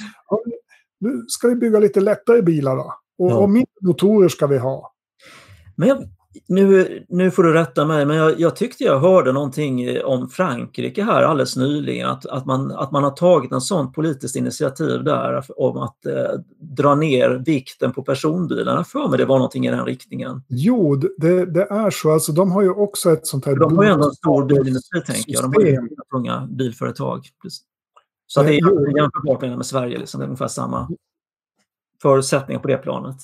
[1.02, 2.94] nu ska vi bygga lite lättare bilar då.
[3.18, 3.36] Och, ja.
[3.36, 4.92] och mindre motorer ska vi ha.
[5.76, 6.08] Men jag,
[6.46, 11.02] nu, nu får du rätta mig, men jag, jag, tyckte jag hörde någonting om Frankrike
[11.02, 15.44] här alldeles nyligen, att, att, man, att man har tagit en sån politiskt initiativ där
[15.56, 18.84] om att eh, dra ner vikten på personbilarna.
[18.84, 20.42] För mig det var någonting i den riktningen.
[20.48, 22.12] Jo, det, det är så.
[22.12, 23.56] Alltså, de har ju också ett sånt här...
[23.56, 25.42] De har ju ändå en stor bilindustri, tänker jag.
[25.42, 27.28] De har ju många bilföretag.
[28.26, 30.20] Så det är jämförbart med Sverige, liksom.
[30.20, 30.88] det är ungefär samma
[32.02, 33.16] förutsättningar på det planet.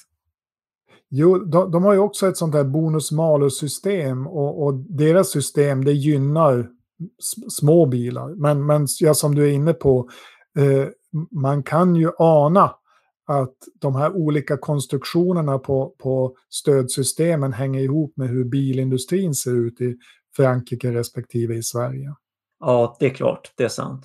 [1.10, 5.92] Jo, de, de, har ju också ett sånt här bonus-malus-system och, och, deras system det
[5.92, 6.68] gynnar
[7.50, 8.34] små bilar.
[8.34, 10.08] Men, men ja, som du är inne på,
[10.58, 10.88] eh,
[11.30, 12.74] man kan ju ana
[13.26, 19.80] att de här olika konstruktionerna på, på stödsystemen hänger ihop med hur bilindustrin ser ut
[19.80, 19.96] i
[20.36, 22.14] Frankrike respektive i Sverige.
[22.60, 24.04] Ja, det är klart, det är sant.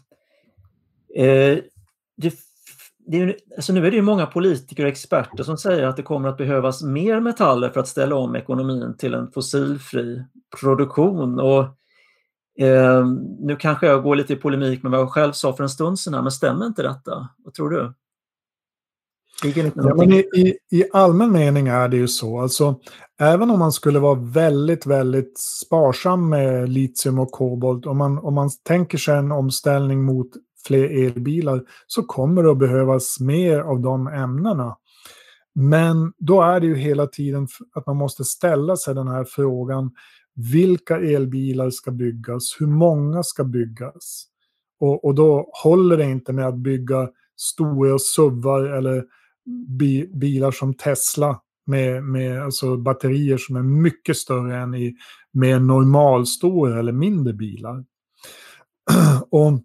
[1.15, 1.57] Eh,
[2.17, 2.33] det
[3.05, 6.03] det är, alltså nu är det ju många politiker och experter som säger att det
[6.03, 10.23] kommer att behövas mer metaller för att ställa om ekonomin till en fossilfri
[10.61, 11.39] produktion.
[11.39, 11.63] Och,
[12.65, 13.07] eh,
[13.39, 15.99] nu kanske jag går lite i polemik med vad jag själv sa för en stund
[15.99, 17.29] sedan, men stämmer inte detta?
[17.37, 17.93] Vad tror du?
[19.75, 22.39] Ja, men i, i, I allmän mening är det ju så.
[22.39, 22.79] Alltså,
[23.19, 28.33] även om man skulle vara väldigt, väldigt sparsam med litium och kobolt, om man, om
[28.33, 30.27] man tänker sig en omställning mot
[30.67, 34.77] fler elbilar så kommer det att behövas mer av de ämnena.
[35.55, 39.91] Men då är det ju hela tiden att man måste ställa sig den här frågan.
[40.35, 42.55] Vilka elbilar ska byggas?
[42.59, 44.25] Hur många ska byggas?
[44.79, 49.03] Och, och då håller det inte med att bygga stora SUVar eller
[49.67, 54.95] bi, bilar som Tesla med, med alltså batterier som är mycket större än i
[55.31, 57.85] mer normalstora eller mindre bilar.
[59.29, 59.59] Och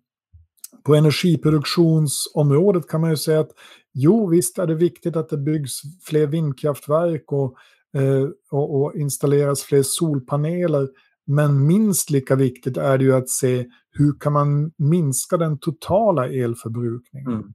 [0.85, 3.51] på energiproduktionsområdet kan man ju säga att
[3.95, 7.55] jo, visst är det viktigt att det byggs fler vindkraftverk och,
[7.95, 10.89] eh, och, och installeras fler solpaneler.
[11.27, 16.29] Men minst lika viktigt är det ju att se hur kan man minska den totala
[16.29, 17.33] elförbrukningen.
[17.33, 17.53] Mm.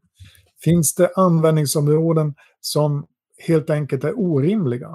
[0.64, 3.06] Finns det användningsområden som
[3.48, 4.90] helt enkelt är orimliga?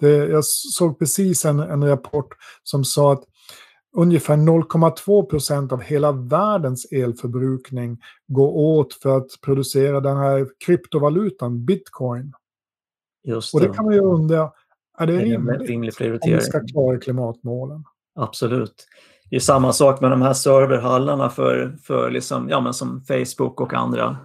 [0.00, 2.28] Det, jag såg precis en, en rapport
[2.62, 3.24] som sa att
[3.96, 11.64] ungefär 0,2 procent av hela världens elförbrukning går åt för att producera den här kryptovalutan,
[11.64, 12.32] bitcoin.
[13.24, 13.56] Just det.
[13.58, 14.52] Och det kan man ju undra,
[14.98, 16.34] är det, det är rimligt rimlig prioritering.
[16.34, 17.84] om vi ska klara klimatmålen?
[18.14, 18.86] Absolut.
[19.30, 23.60] Det är samma sak med de här serverhallarna för, för liksom, ja, men som Facebook
[23.60, 24.16] och andra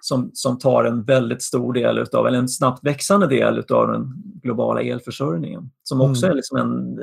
[0.00, 4.22] som, som tar en väldigt stor del utav, eller en snabbt växande del av den
[4.42, 5.70] globala elförsörjningen.
[5.82, 6.32] Som också mm.
[6.32, 6.98] är liksom en,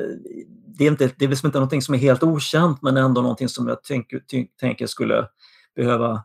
[0.77, 3.49] det är, inte, det är liksom inte någonting som är helt okänt men ändå någonting
[3.49, 4.21] som jag tänker,
[4.59, 5.27] tänker skulle
[5.75, 6.23] behöva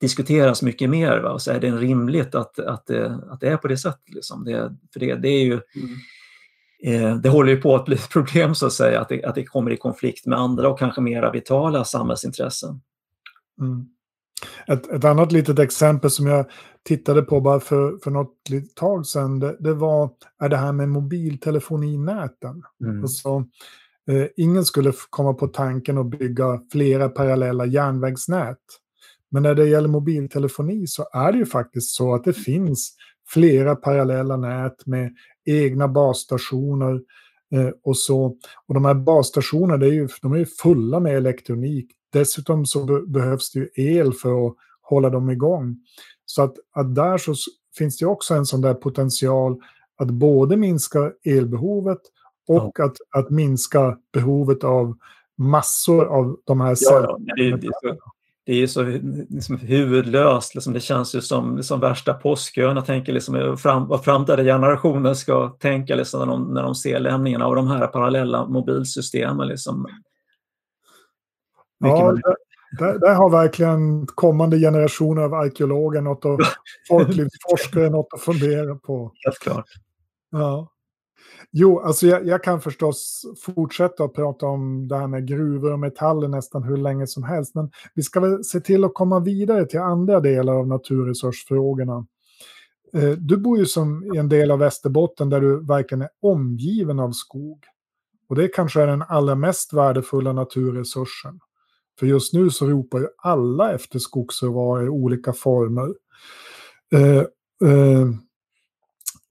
[0.00, 1.18] diskuteras mycket mer.
[1.18, 1.30] Va?
[1.30, 4.14] Och så är det rimligt att, att, det, att det är på det sättet?
[4.14, 4.44] Liksom.
[4.44, 5.96] Det, för det, det är ju mm.
[6.82, 9.34] Eh, det håller ju på att bli ett problem så att säga, att det, att
[9.34, 12.80] det kommer i konflikt med andra och kanske mera vitala samhällsintressen.
[13.60, 13.86] Mm.
[14.66, 16.46] Ett, ett, annat litet exempel som jag
[16.82, 18.34] tittade på bara för, för något
[18.74, 22.62] tag sedan, det, det var är det här med mobiltelefoninäten.
[22.84, 23.02] Mm.
[23.02, 23.44] Alltså,
[24.10, 28.58] eh, ingen skulle komma på tanken att bygga flera parallella järnvägsnät.
[29.30, 32.96] Men när det gäller mobiltelefoni så är det ju faktiskt så att det finns
[33.28, 37.00] flera parallella nät med egna basstationer
[37.54, 38.36] eh, och så.
[38.66, 41.90] Och de här basstationerna, är ju, de är ju fulla med elektronik.
[42.12, 45.76] Dessutom så be behövs det ju el för att hålla dem igång.
[46.26, 47.34] Så att, att där så
[47.78, 49.60] finns det också en sån där potential
[49.96, 52.00] att både minska elbehovet
[52.50, 52.84] och ja.
[52.84, 54.96] att, att minska behovet av
[55.38, 57.70] massor av de här ja, ja, det, det,
[58.46, 58.82] det är ju så
[59.28, 60.54] liksom, huvudlöst.
[60.54, 62.76] Liksom, det känns ju som liksom, värsta påskön.
[62.76, 67.00] Jag tänker liksom, fram, vad framtida generationer ska tänka liksom, när, de, när de ser
[67.00, 69.48] lämningen av de här parallella mobilsystemen.
[69.48, 69.86] Liksom.
[71.78, 72.16] Ja,
[72.78, 76.40] där, där, har verkligen kommande generationer av arkeologer något och
[76.88, 79.12] folklivsforskare något att fundera på.
[79.24, 79.66] Helt klart.
[80.30, 80.70] Ja.
[81.50, 85.78] Jo, alltså jag, jag, kan förstås fortsätta att prata om det här med gruvor och
[85.78, 87.54] metaller nästan hur länge som helst.
[87.54, 92.06] Men vi ska väl se till att komma vidare till andra delar av naturresursfrågorna.
[92.94, 97.00] Eh, du bor ju som i en del av Västerbotten där du verkligen är omgiven
[97.00, 97.64] av skog.
[98.28, 101.40] Och det kanske är den allra mest värdefulla naturresursen.
[101.98, 105.94] För just nu så ropar ju alla efter skogsråvaror i olika former.
[106.92, 107.18] Eh,
[107.70, 108.08] eh,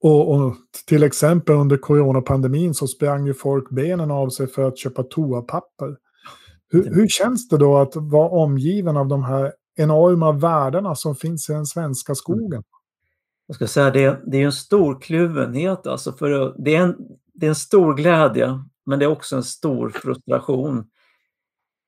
[0.02, 4.78] och, och, till exempel under coronapandemin så sprang ju folk benen av sig för att
[4.78, 5.96] köpa toapapper.
[6.68, 11.50] Hur, hur känns det då att vara omgiven av de här enorma värdena som finns
[11.50, 12.62] i den svenska skogen?
[13.46, 15.86] Jag ska säga det, det är en stor kluvenhet.
[15.86, 16.96] Alltså för det, är en,
[17.34, 20.84] det är en stor glädje, men det är också en stor frustration.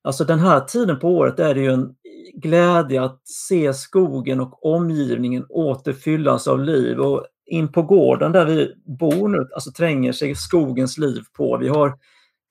[0.05, 1.95] Alltså den här tiden på året är det ju en
[2.35, 6.99] glädje att se skogen och omgivningen återfyllas av liv.
[6.99, 11.57] Och in på gården där vi bor nu, alltså tränger sig skogens liv på.
[11.57, 11.95] Vi har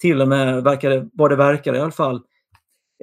[0.01, 2.21] till och med, verkar vad det verkar i alla fall,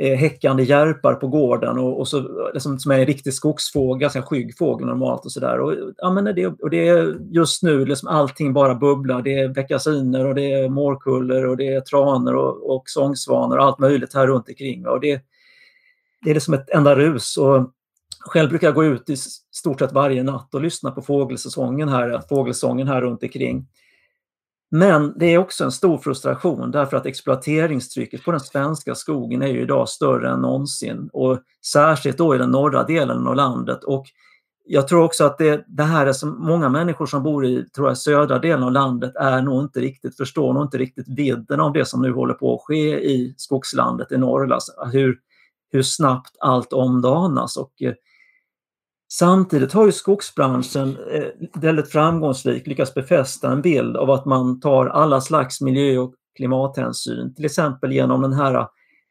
[0.01, 4.23] eh, häckande järpar på gården och, och så, liksom, som är en riktig skogsfågel, ganska
[4.23, 5.61] skygg fågel normalt och sådär.
[5.61, 9.23] Och, ja, men det, och det är just nu liksom allting bara bubblar.
[9.23, 13.65] Det är beckasiner och det är mårkullor och det är tranor och, och sångsvanor och
[13.65, 14.87] allt möjligt här runt omkring.
[14.87, 15.21] Och det,
[16.25, 17.37] det är liksom ett enda rus.
[17.37, 17.73] Och
[18.21, 19.17] själv brukar jag gå ut i
[19.53, 23.67] stort sett varje natt och lyssna på fågelsäsongen här, fågelsången här runt omkring.
[24.71, 29.47] Men det är också en stor frustration därför att exploateringstrycket på den svenska skogen är
[29.47, 33.85] ju idag större än någonsin och särskilt då i den norra delen av landet.
[33.85, 34.07] Och
[34.71, 37.89] jag tror också att det, det här är som många människor som bor i tror
[37.89, 41.73] jag, södra delen av landet är nog inte riktigt, förstår nog inte riktigt vidden av
[41.73, 44.53] det som nu håller på att ske i skogslandet i Norrland.
[44.53, 45.19] Alltså, hur,
[45.71, 47.95] hur snabbt allt omdanas och eh,
[49.13, 54.87] Samtidigt har ju skogsbranschen eh, väldigt framgångsrikt lyckats befästa en bild av att man tar
[54.87, 58.67] alla slags miljö och klimathänsyn, till exempel genom den här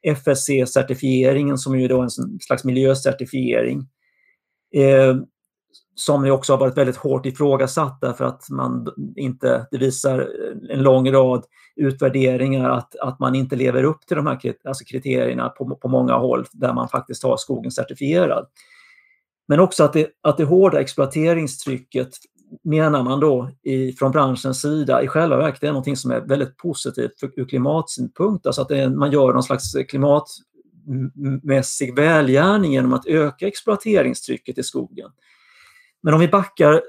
[0.06, 3.88] FSC-certifieringen som ju då är en slags miljöcertifiering.
[4.74, 5.16] Eh,
[5.94, 10.28] som ju också har varit väldigt hårt ifrågasatt därför att man inte, det visar
[10.70, 11.44] en lång rad
[11.76, 16.14] utvärderingar att, att man inte lever upp till de här alltså kriterierna på, på många
[16.14, 18.46] håll där man faktiskt har skogen certifierad.
[19.48, 22.08] Men också att det, att det hårda exploateringstrycket
[22.64, 26.56] menar man då i, från branschens sida i själva verket är någonting som är väldigt
[26.56, 28.46] positivt för, ur klimatsynpunkt.
[28.46, 35.10] Alltså att är, man gör någon slags klimatmässig välgärning genom att öka exploateringstrycket i skogen.
[36.02, 36.82] Men om vi backar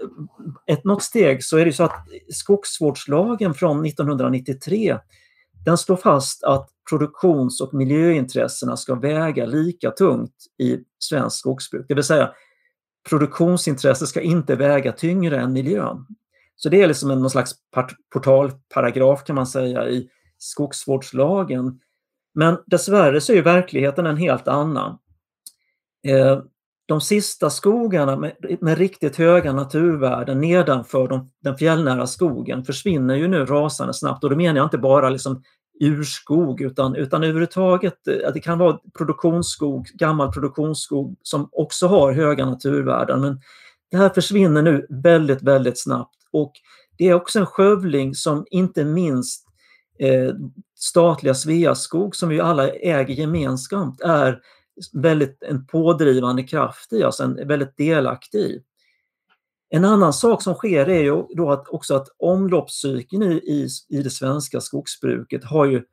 [0.65, 4.97] ett något steg så är det så att skogsvårdslagen från 1993
[5.65, 11.85] den slår fast att produktions och miljöintressena ska väga lika tungt i svenskt skogsbruk.
[11.87, 12.33] Det vill säga
[13.09, 16.05] produktionsintresset ska inte väga tyngre än miljön.
[16.55, 17.55] Så det är liksom en någon slags
[18.13, 21.79] portalparagraf kan man säga i skogsvårdslagen.
[22.33, 24.97] Men dessvärre så är verkligheten en helt annan.
[26.07, 26.41] Eh,
[26.85, 33.27] de sista skogarna med, med riktigt höga naturvärden nedanför de, den fjällnära skogen försvinner ju
[33.27, 35.43] nu rasande snabbt och då menar jag inte bara liksom
[35.79, 42.45] urskog utan, utan överhuvudtaget att det kan vara produktionsskog, gammal produktionsskog som också har höga
[42.45, 43.21] naturvärden.
[43.21, 43.41] Men
[43.91, 46.53] det här försvinner nu väldigt, väldigt snabbt och
[46.97, 49.45] det är också en skövling som inte minst
[49.99, 50.33] eh,
[50.75, 54.39] statliga Sveaskog som vi alla äger gemensamt är
[54.93, 58.63] väldigt en pådrivande kraft i, alltså en väldigt delaktig i.
[59.69, 64.01] En annan sak som sker är ju då att också att omloppscykeln i, i, i
[64.01, 65.83] det svenska skogsbruket har ju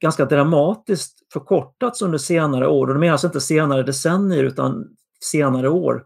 [0.00, 2.86] ganska dramatiskt förkortats under senare år.
[2.86, 4.84] Och det menar alltså inte senare decennier utan
[5.20, 6.04] senare år.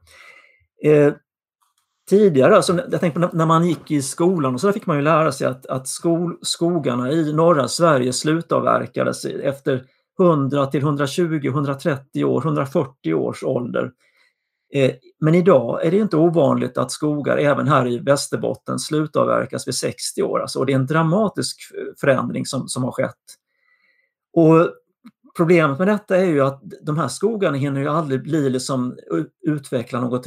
[0.84, 1.14] Eh,
[2.10, 4.96] tidigare, alltså, jag tänker på när man gick i skolan, och så där fick man
[4.96, 9.84] ju lära sig att, att skol, skogarna i norra Sverige slutavverkades efter
[10.20, 13.90] 100 till 120, 130 år, 140 års ålder.
[14.76, 19.74] Eh, men idag är det inte ovanligt att skogar även här i Västerbotten slutavverkas vid
[19.74, 20.40] 60 år.
[20.40, 21.60] Alltså, och det är en dramatisk
[22.00, 23.14] förändring som, som har skett.
[24.32, 24.70] Och
[25.36, 28.96] problemet med detta är ju att de här skogarna hinner ju aldrig bli liksom,
[29.46, 30.26] utveckla något,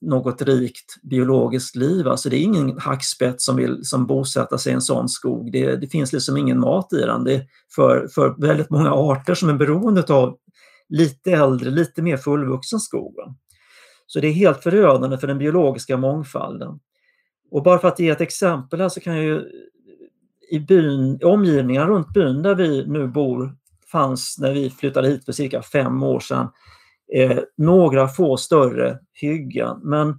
[0.00, 2.08] något rikt biologiskt liv.
[2.08, 5.52] Alltså det är ingen hackspett som vill som bosätta sig i en sån skog.
[5.52, 7.24] Det, det finns liksom ingen mat i den.
[7.24, 10.36] Det är för, för väldigt många arter som är beroende av
[10.88, 13.14] lite äldre, lite mer fullvuxen skog.
[14.06, 16.80] Så det är helt förödande för den biologiska mångfalden.
[17.50, 19.44] Och bara för att ge ett exempel här så kan jag ju
[20.50, 23.56] i byn, omgivningarna runt byn där vi nu bor
[23.92, 26.48] fanns när vi flyttade hit för cirka fem år sedan
[27.14, 29.80] eh, några få större hyggen.
[29.82, 30.18] Men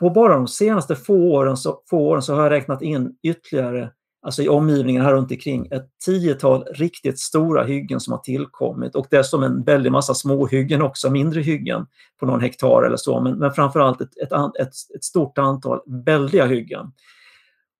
[0.00, 3.90] på bara de senaste få åren, så, få åren så har jag räknat in ytterligare
[4.22, 9.06] alltså i omgivningen här runt omkring, ett tiotal riktigt stora hyggen som har tillkommit och
[9.10, 11.86] dessutom en väldig massa små hyggen också, mindre hyggen
[12.20, 16.46] på någon hektar eller så, men, men framförallt ett, ett, ett, ett stort antal väldiga
[16.46, 16.92] hyggen.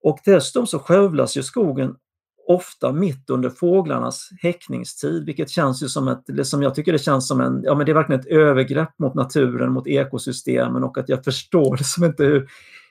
[0.03, 1.95] Och dessutom så skövlas ju skogen
[2.49, 7.29] ofta mitt under fåglarnas häckningstid, vilket känns ju som ett, som jag tycker det känns
[7.29, 11.09] som en, ja men det är verkligen ett övergrepp mot naturen, mot ekosystemen och att
[11.09, 12.49] jag förstår liksom inte hur,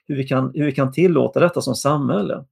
[0.07, 2.43] hur, vi kan, hur vi kan tillåta detta som samhälle.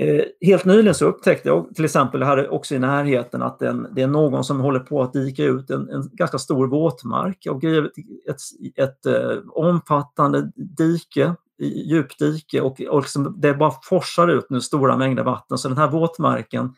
[0.00, 4.02] Eh, helt nyligen så upptäckte jag till exempel här också i närheten att den, det
[4.02, 7.92] är någon som håller på att dika ut en, en ganska stor våtmark och ett,
[8.30, 8.40] ett,
[8.76, 14.96] ett eh, omfattande dike, djupt dike och, och liksom, det bara forsar ut nu stora
[14.96, 16.74] mängder vatten så den här våtmarken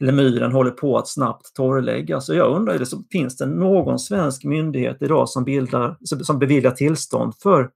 [0.00, 2.26] eller myren håller på att snabbt torrläggas.
[2.26, 7.34] Så jag undrar, liksom, finns det någon svensk myndighet idag som, bildar, som beviljar tillstånd
[7.42, 7.70] för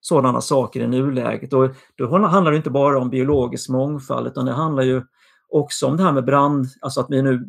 [0.00, 1.52] sådana saker i nuläget.
[1.52, 5.02] Och då handlar det inte bara om biologisk mångfald utan det handlar ju
[5.48, 7.48] också om det här med brand, alltså att vi nu,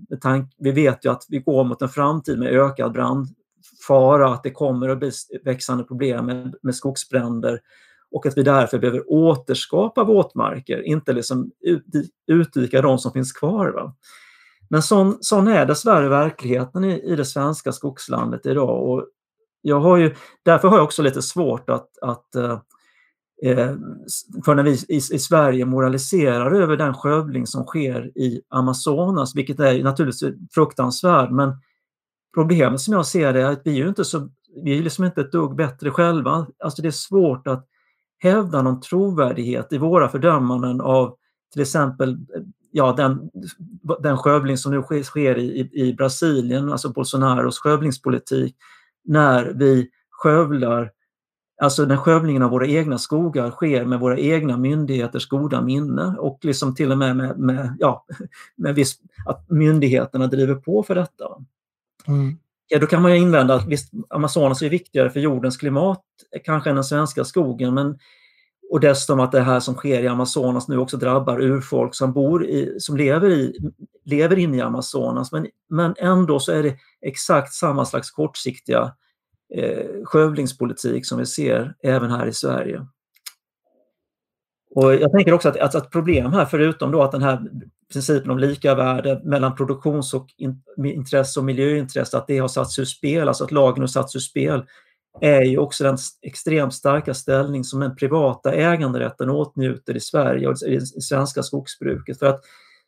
[0.57, 4.89] vi vet ju att vi går mot en framtid med ökad brandfara, att det kommer
[4.89, 5.11] att bli
[5.45, 7.59] växande problem med, med skogsbränder
[8.11, 11.83] och att vi därför behöver återskapa våtmarker, inte liksom ut,
[12.27, 13.67] utdika de som finns kvar.
[13.67, 13.95] Va?
[14.69, 19.05] Men sån, sån är dessvärre verkligheten i, i det svenska skogslandet idag och
[19.61, 22.59] jag har ju, därför har jag också lite svårt att, att eh,
[23.43, 23.75] eh
[24.45, 29.59] för när vi i, i, Sverige moraliserar över den skövling som sker i Amazonas, vilket
[29.59, 31.53] är naturligtvis fruktansvärt, men
[32.33, 34.29] problemet som jag ser det är att vi är inte så,
[34.63, 36.47] vi är liksom inte ett dugg bättre själva.
[36.63, 37.67] Alltså det är svårt att
[38.19, 41.15] hävda någon trovärdighet i våra fördömanden av
[41.53, 42.17] till exempel
[42.71, 43.29] ja, den,
[43.99, 48.55] den skövling som nu sker, i, i Brasilien, alltså Bolsonaros skövlingspolitik,
[49.03, 50.91] när vi skövlar,
[51.61, 56.39] alltså när skövlingen av våra egna skogar sker med våra egna myndigheters goda minne och
[56.41, 58.05] liksom till och med med, med, ja,
[58.55, 61.25] med viss, att myndigheterna driver på för detta.
[62.07, 62.37] Mm.
[62.67, 66.03] Ja, då kan man ju invända att visst, Amazonas är viktigare för jordens klimat
[66.43, 67.97] kanske än den svenska skogen, men
[68.71, 72.45] och dessutom att det här som sker i Amazonas nu också drabbar urfolk som bor
[72.45, 73.59] i, som lever, i,
[74.05, 75.31] lever inne i Amazonas.
[75.31, 78.93] Men, men ändå så är det exakt samma slags kortsiktiga
[79.55, 82.85] eh, skövlingspolitik som vi ser även här i Sverige.
[84.75, 87.49] Och jag tänker också att, att, att problem här, förutom då att den här
[87.93, 92.79] principen om lika värde mellan produktions och in, intresse och miljöintresse, att det har satts
[92.79, 94.65] ur spel, alltså att lagen har satts ur spel,
[95.21, 100.61] är ju också den extremt starka ställning som den privata äganderätten åtnjuter i Sverige och
[100.61, 102.19] i det svenska skogsbruket.
[102.19, 102.41] För att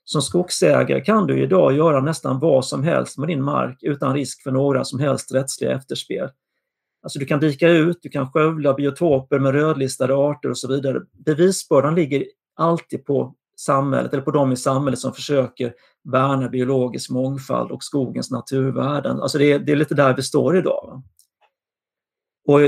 [0.04, 4.44] som skogsägare kan du idag göra nästan vad som helst med din mark utan risk
[4.44, 6.30] för några som helst rättsliga efterspel.
[7.04, 11.02] Alltså du kan dika ut, du kan skövla biotoper med rödlistade arter och så vidare.
[11.26, 17.72] Bevisbördan ligger alltid på samhället eller på de i samhället som försöker värna biologisk mångfald
[17.72, 19.22] och skogens naturvärden.
[19.22, 21.04] Alltså det är, det är lite där vi står idag.
[22.46, 22.60] Och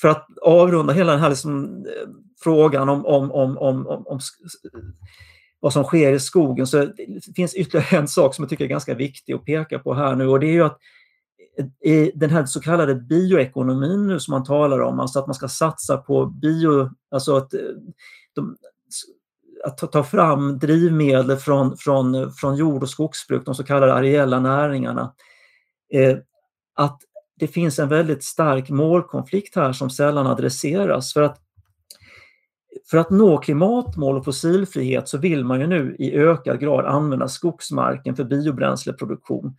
[0.00, 2.08] för att avrunda hela den här liksom, eh,
[2.42, 4.20] frågan om, om, om, om, om,
[5.60, 8.68] vad som sker i skogen så det finns ytterligare en sak som jag tycker är
[8.68, 10.78] ganska viktig att peka på här nu och det är ju att
[11.84, 15.48] i den här så kallade bioekonomin nu som man talar om, alltså att man ska
[15.48, 17.60] satsa på bio, alltså att, eh,
[18.34, 18.56] de,
[19.64, 25.14] att ta fram drivmedel från, från, från jord och skogsbruk, de så kallade areella näringarna.
[25.92, 26.16] Eh,
[26.74, 27.00] att
[27.36, 31.12] det finns en väldigt stark målkonflikt här som sällan adresseras.
[31.12, 31.40] För att,
[32.90, 37.28] för att nå klimatmål och fossilfrihet så vill man ju nu i ökad grad använda
[37.28, 39.56] skogsmarken för biobränsleproduktion.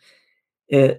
[0.72, 0.92] Eh,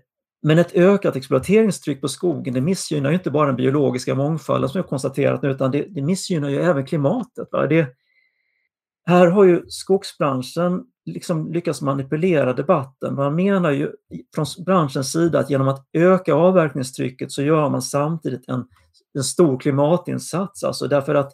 [0.42, 4.78] men ett ökat exploateringstryck på skogen det missgynnar ju inte bara den biologiska mångfalden som
[4.78, 7.48] jag konstaterat nu, utan det, det missgynnar ju även klimatet.
[7.52, 7.66] Va?
[7.66, 7.88] Det,
[9.06, 13.14] här har ju skogsbranschen liksom lyckas manipulera debatten.
[13.14, 13.90] Man menar ju
[14.34, 18.64] från branschens sida att genom att öka avverkningstrycket så gör man samtidigt en,
[19.14, 20.64] en stor klimatinsats.
[20.64, 21.32] Alltså därför att,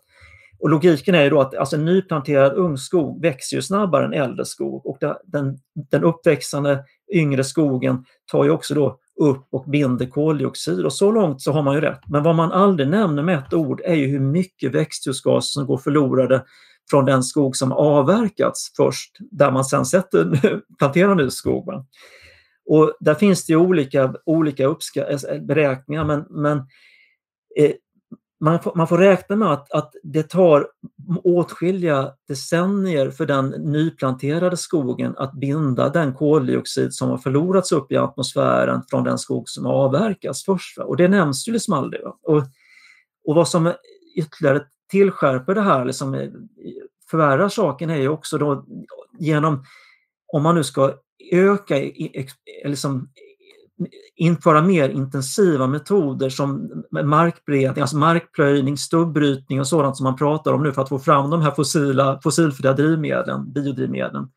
[0.61, 4.45] och logiken är ju då att alltså nyplanterad ung skog växer ju snabbare än äldre
[4.45, 5.59] skog och den,
[5.91, 11.43] den uppväxande yngre skogen tar ju också då upp och binder koldioxid och så långt
[11.43, 12.01] så har man ju rätt.
[12.09, 15.79] Men vad man aldrig nämner med ett ord är ju hur mycket växthusgaser som går
[15.79, 16.45] förlorade
[16.93, 21.66] från den skog som avverkats först, där man sen sätter, planterar ny skog.
[21.66, 21.86] Va?
[22.66, 26.59] Och där finns det olika, olika uppska- eh, eh, beräkningar men, men
[27.57, 27.72] eh,
[28.40, 30.68] man, får, man får räkna med att, att det tar
[31.24, 37.97] åtskilliga decennier för den nyplanterade skogen att binda den koldioxid som har förlorats upp i
[37.97, 40.78] atmosfären från den skog som avverkas först.
[40.78, 40.84] Va?
[40.84, 42.03] Och det nämns ju liksom aldrig.
[42.07, 42.43] Och,
[43.24, 43.72] och vad som
[44.16, 44.61] ytterligare
[44.93, 46.30] tillskärper det här, liksom,
[47.11, 48.64] förvärrar saken är ju också då
[49.18, 49.64] genom,
[50.32, 50.95] om man nu ska
[51.32, 51.74] öka,
[52.64, 53.09] liksom,
[54.16, 60.62] införa mer intensiva metoder som markberedning, alltså markplöjning, stubbrytning och sådant som man pratar om
[60.62, 64.28] nu för att få fram de här fossila, fossilfria drivmedlen, biodrivmedlen.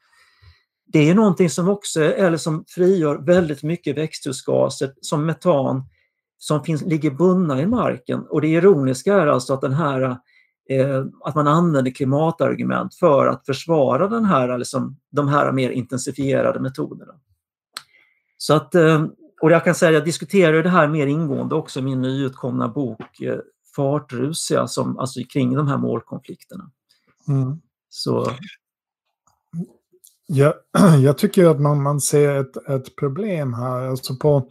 [0.87, 5.83] Det är någonting som också eller som frigör väldigt mycket växthusgaser som metan
[6.37, 8.25] som finns, ligger bundna i marken.
[8.29, 10.17] Och det ironiska är alltså att den här
[11.23, 17.13] att man använder klimatargument för att försvara den här, liksom, de här mer intensifierade metoderna.
[18.37, 19.05] Så att, eh,
[19.41, 23.21] och jag kan säga, jag diskuterar det här mer ingående också i min nyutkomna bok
[23.21, 23.39] eh,
[23.75, 26.71] Fartrusiga, som, alltså kring de här målkonflikterna.
[27.27, 27.61] Mm.
[27.89, 28.31] Så.
[30.27, 30.53] Ja,
[31.03, 33.87] jag tycker att man, man ser ett, ett problem här.
[33.87, 34.49] Alltså på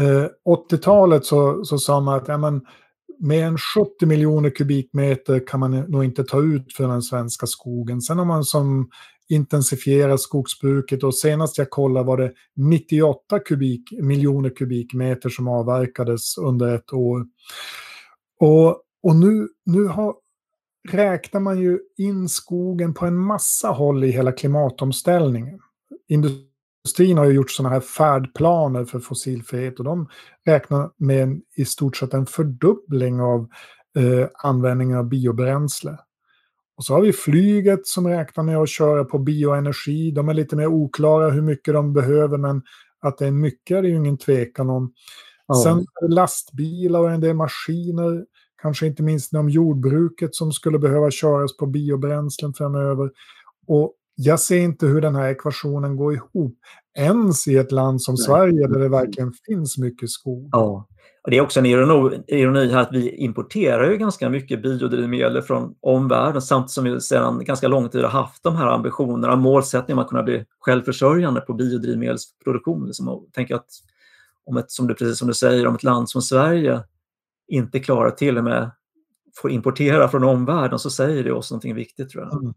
[0.00, 0.26] eh,
[0.70, 2.66] 80-talet så, så sa man att ja, men,
[3.18, 8.00] mer än 70 miljoner kubikmeter kan man nog inte ta ut för den svenska skogen.
[8.00, 8.88] Sen har man som
[9.28, 16.74] intensifierat skogsbruket och senast jag kollade var det 98 kubik, miljoner kubikmeter som avverkades under
[16.74, 17.26] ett år.
[18.40, 18.68] Och,
[19.02, 20.14] och nu, nu har,
[20.88, 25.60] räknar man ju in skogen på en massa håll i hela klimatomställningen.
[26.08, 26.45] Industri
[26.86, 30.08] industrin har ju gjort sådana här färdplaner för fossilfrihet och de
[30.46, 33.48] räknar med en, i stort sett en fördubbling av
[33.98, 35.98] eh, användningen av biobränsle.
[36.76, 40.10] Och så har vi flyget som räknar med att köra på bioenergi.
[40.10, 42.62] De är lite mer oklara hur mycket de behöver, men
[43.00, 44.92] att det är mycket är det ju ingen tvekan om.
[45.48, 45.62] Oh.
[45.62, 48.24] Sen lastbilar och en del maskiner,
[48.62, 53.10] kanske inte minst inom jordbruket som skulle behöva köras på biobränslen framöver.
[53.66, 56.58] Och jag ser inte hur den här ekvationen går ihop.
[56.98, 58.24] Ens i ett land som Nej.
[58.24, 60.48] Sverige där det verkligen finns mycket skog.
[60.52, 60.88] Ja.
[61.22, 65.42] Och det är också en ironi, ironi här att vi importerar ju ganska mycket biodrivmedel
[65.42, 70.02] från omvärlden samtidigt som vi sedan ganska lång tid har haft de här ambitionerna, målsättningarna
[70.02, 72.86] att kunna bli självförsörjande på biodrivmedelsproduktion.
[72.86, 73.66] Liksom, tänk att
[74.44, 76.80] om ett, som du, precis som du säger, om ett land som Sverige
[77.48, 78.70] inte klarar till och med
[79.42, 82.42] får importera från omvärlden så säger det oss någonting viktigt tror jag.
[82.42, 82.54] Mm.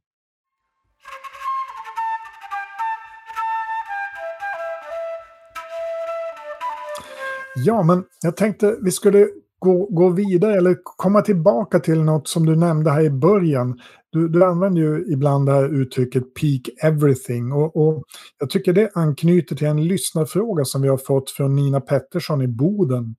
[7.66, 9.28] Ja, men jag tänkte vi skulle
[9.60, 13.80] gå, gå vidare eller komma tillbaka till något som du nämnde här i början.
[14.10, 18.04] Du, du använder ju ibland det här uttrycket peak everything och, och,
[18.40, 22.48] jag tycker det anknyter till en lyssnarfråga som vi har fått från Nina Pettersson i
[22.48, 23.16] Boden.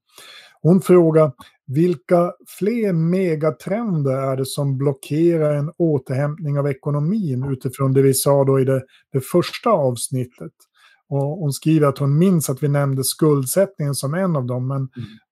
[0.62, 1.32] Hon frågar
[1.66, 8.45] vilka fler megatrender är det som blockerar en återhämtning av ekonomin utifrån det vi sa
[8.45, 8.82] då i det,
[9.12, 10.53] det första avsnittet?
[11.11, 14.76] Och hon skriver att hon minns att vi nämnde skuldsättningen som en av dem, men,
[14.76, 14.88] mm.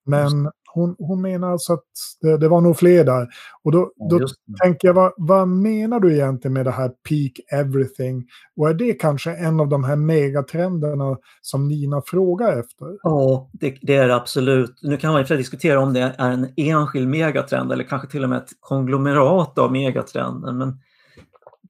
[0.07, 1.85] men hon, hon menar alltså att
[2.21, 3.29] det, det, var nog fler där.
[3.63, 4.27] Och då, då
[4.63, 8.27] tänker jag, vad, vad, menar du egentligen med det här peak everything?
[8.57, 12.87] Och är det kanske en av de här megatrenderna som Nina frågar efter?
[13.03, 14.79] Ja, det, det är det absolut.
[14.83, 18.31] Nu kan man ju diskutera om det är en enskild megatrend eller kanske till och
[18.31, 20.53] med ett konglomerat av megatrender.
[20.53, 20.79] Men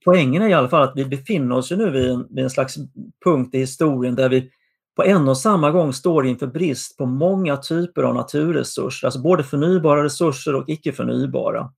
[0.05, 2.75] poängen är i alla fall att vi befinner oss nu vid en, vid en slags
[3.23, 4.51] punkt i historien där vi
[4.95, 9.43] på en och samma gång står inför brist på många typer av naturresurser, alltså både
[9.43, 11.71] förnybara resurser och icke förnybara.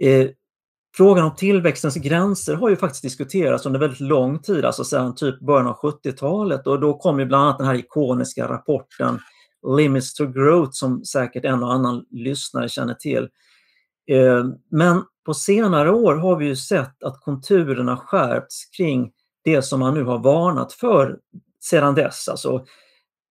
[0.00, 0.28] Eh,
[0.96, 5.40] frågan om tillväxtens gränser har ju faktiskt diskuterats under väldigt lång tid, alltså sedan typ
[5.40, 9.18] början av 70-talet och då kom ju bland annat den här ikoniska rapporten
[9.76, 13.28] Limits to Growth som säkert en och annan lyssnare känner till.
[14.06, 19.12] Eh, men på senare år har vi ju sett att konturerna skärpts kring
[19.44, 21.18] det som man nu har varnat för
[21.60, 22.28] sedan dess.
[22.28, 22.64] Alltså,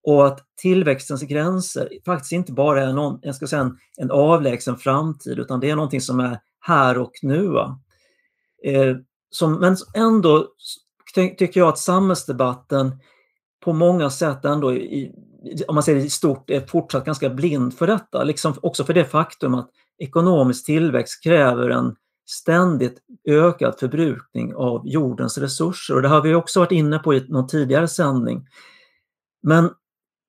[0.04, 4.78] och att tillväxtens gränser faktiskt inte bara är någon, jag ska säga en, en avlägsen
[4.78, 7.58] framtid utan det är någonting som är här och nu.
[8.64, 8.96] Eh,
[9.30, 10.48] som, men ändå
[11.16, 12.92] tycker jag att samhällsdebatten
[13.64, 15.12] på många sätt ändå, i,
[15.68, 18.24] om man säger i stort, är fortsatt ganska blind för detta.
[18.24, 19.70] Liksom också för det faktum att
[20.00, 21.96] ekonomisk tillväxt kräver en
[22.28, 25.96] ständigt ökad förbrukning av jordens resurser.
[25.96, 28.48] Och det har vi också varit inne på i någon tidigare sändning.
[29.44, 29.70] Men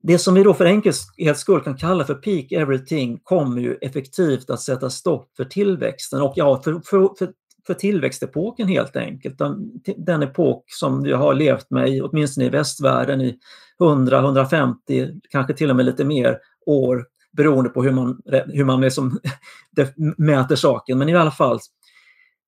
[0.03, 4.51] det som vi då för enkelhets skull kan kalla för peak everything kommer ju effektivt
[4.51, 7.33] att sätta stopp för tillväxten och ja, för, för, för,
[7.67, 9.39] för tillväxtepoken helt enkelt.
[9.39, 13.39] Den, den epok som vi har levt med, i, åtminstone i västvärlden, i
[13.81, 17.07] 100, 150, kanske till och med lite mer år
[17.37, 19.18] beroende på hur man, hur man liksom
[20.16, 20.99] mäter saken.
[20.99, 21.61] Men i alla fall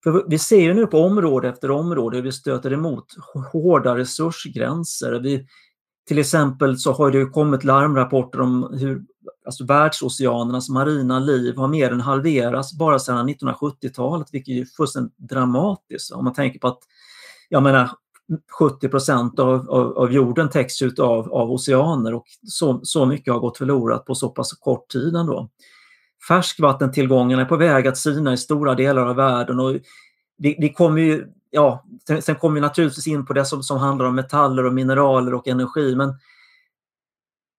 [0.03, 3.05] för vi ser ju nu på område efter område hur vi stöter emot
[3.53, 5.21] hårda resursgränser.
[5.21, 5.47] Vi,
[6.09, 9.03] till exempel så har det kommit larmrapporter om hur
[9.47, 16.13] alltså världsoceanernas marina liv har mer än halverats bara sedan 1970-talet, vilket är fullständigt dramatiskt.
[16.13, 16.81] Om man tänker på att
[17.49, 17.91] jag menar,
[18.59, 23.33] 70 procent av, av, av, jorden täcks ut av, av oceaner och så, så mycket
[23.33, 25.49] har gått förlorat på så pass kort tid ändå.
[26.29, 29.73] Färskvattentillgångarna är på väg att sina i stora delar av världen och
[30.39, 31.85] det, det kommer ju, ja,
[32.21, 35.49] sen kommer vi naturligtvis in på det som, som handlar om metaller och mineraler och
[35.49, 36.15] energi, men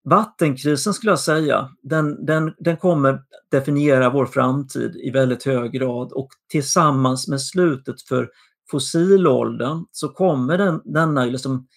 [0.04, 6.12] vattenkrisen skulle jag säga, den, den, den kommer definiera vår framtid i väldigt hög grad
[6.12, 8.30] och tillsammans med slutet för
[8.72, 11.68] fossilåldern så kommer den, denna liksom,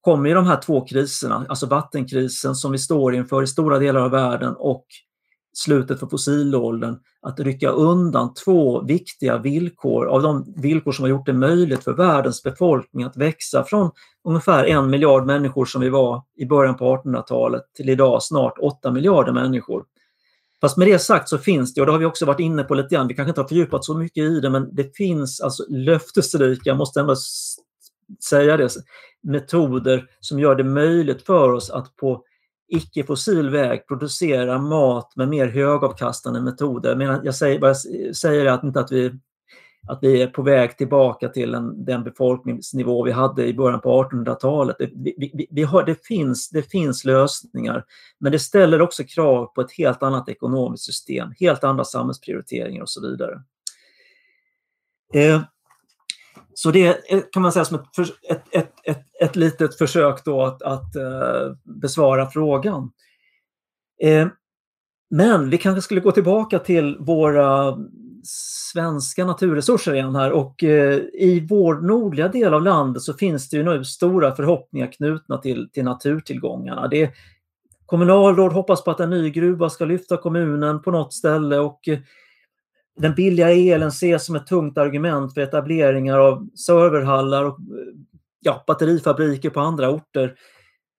[0.00, 4.10] kommer de här två kriserna, alltså vattenkrisen som vi står inför i stora delar av
[4.10, 4.86] världen och
[5.52, 11.26] slutet för fossilåldern att rycka undan två viktiga villkor av de villkor som har gjort
[11.26, 13.90] det möjligt för världens befolkning att växa från
[14.24, 18.90] ungefär en miljard människor som vi var i början på 1800-talet till idag snart 8
[18.90, 19.84] miljarder människor.
[20.60, 22.74] Fast med det sagt så finns det, och det har vi också varit inne på
[22.74, 25.64] lite grann, vi kanske inte har fördjupat så mycket i det, men det finns alltså
[25.68, 27.16] löftesrika, måste ändå
[28.28, 28.70] säga det,
[29.22, 32.22] metoder som gör det möjligt för oss att på
[32.68, 36.96] icke-fossil väg producera mat med mer högavkastande metoder.
[36.96, 37.76] Men jag säger, jag
[38.16, 39.12] säger att inte att vi,
[39.88, 44.04] att vi är på väg tillbaka till en, den befolkningsnivå vi hade i början på
[44.04, 44.76] 1800-talet.
[44.78, 47.84] Det, vi, vi har, det, finns, det finns lösningar,
[48.18, 52.90] men det ställer också krav på ett helt annat ekonomiskt system, helt andra samhällsprioriteringar och
[52.90, 53.42] så vidare.
[55.14, 55.40] Eh,
[56.54, 56.96] så det
[57.32, 57.84] kan man säga som ett,
[58.30, 62.90] ett, ett, ett, ett litet försök då att, att eh, besvara frågan.
[64.02, 64.28] Eh,
[65.10, 67.78] men vi kanske skulle gå tillbaka till våra
[68.28, 73.56] svenska naturresurser igen här och eh, i vår nordliga del av landet så finns det
[73.56, 76.88] ju nu stora förhoppningar knutna till, till naturtillgångarna.
[76.88, 77.10] Det,
[77.86, 81.98] kommunalråd hoppas på att en ny gruva ska lyfta kommunen på något ställe och eh,
[82.98, 87.94] den billiga elen ses som ett tungt argument för etableringar av serverhallar och eh,
[88.40, 90.34] ja, batterifabriker på andra orter.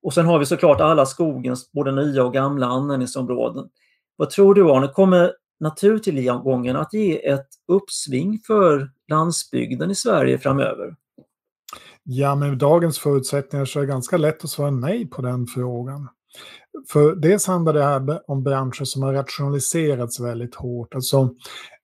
[0.04, 3.70] Och sen har vi såklart alla skogens både nya och gamla användningsområden.
[4.16, 10.96] Vad tror du Arne, kommer naturtillgången att ge ett uppsving för landsbygden i Sverige framöver?
[12.04, 16.10] Ja, med dagens förutsättningar så är det ganska lätt att svara nej på den frågan.
[16.90, 20.96] För dels handlar det här om branscher som har rationaliserats väldigt hårt.
[20.96, 21.30] Alltså,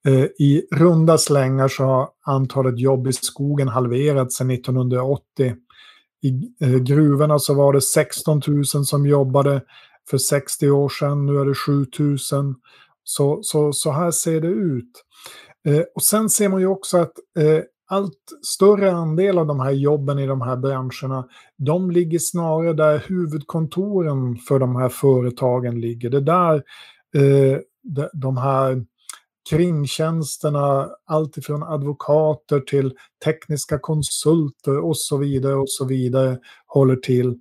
[0.08, 5.56] eh, I runda slängar så har antalet jobb i skogen halverats sedan 1980.
[6.22, 9.62] I eh, gruvorna så var det 16 000 som jobbade
[10.10, 12.56] för 60 år sedan, nu är det 7 000.
[13.08, 14.92] Så, så, så här ser det ut.
[15.68, 19.72] Eh, och sen ser man ju också att eh, allt större andel av de här
[19.72, 21.28] jobben i de här branscherna,
[21.58, 26.10] de ligger snarare där huvudkontoren för de här företagen ligger.
[26.10, 26.56] Det är där
[27.16, 28.86] eh, de, de här
[29.50, 32.94] kringtjänsterna, alltifrån advokater till
[33.26, 36.38] tekniska konsulter och så vidare och så vidare
[36.68, 37.36] håller till.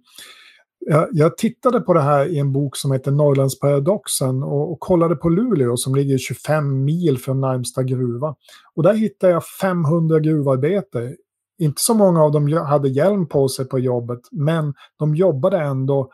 [0.86, 5.16] Jag, jag tittade på det här i en bok som heter Norrlandsparadoxen och, och kollade
[5.16, 8.34] på Luleå som ligger 25 mil från närmsta gruva.
[8.74, 11.16] Och där hittade jag 500 gruvarbetare.
[11.58, 16.10] Inte så många av dem hade hjälm på sig på jobbet, men de jobbade ändå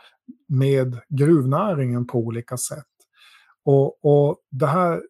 [0.49, 2.85] med gruvnäringen på olika sätt.
[3.65, 5.03] Och, och det här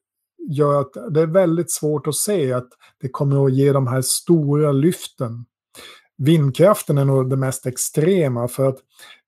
[0.51, 2.69] gör att det är väldigt svårt att se att
[3.01, 5.45] det kommer att ge de här stora lyften.
[6.19, 8.79] Vindkraften är nog det mest extrema för att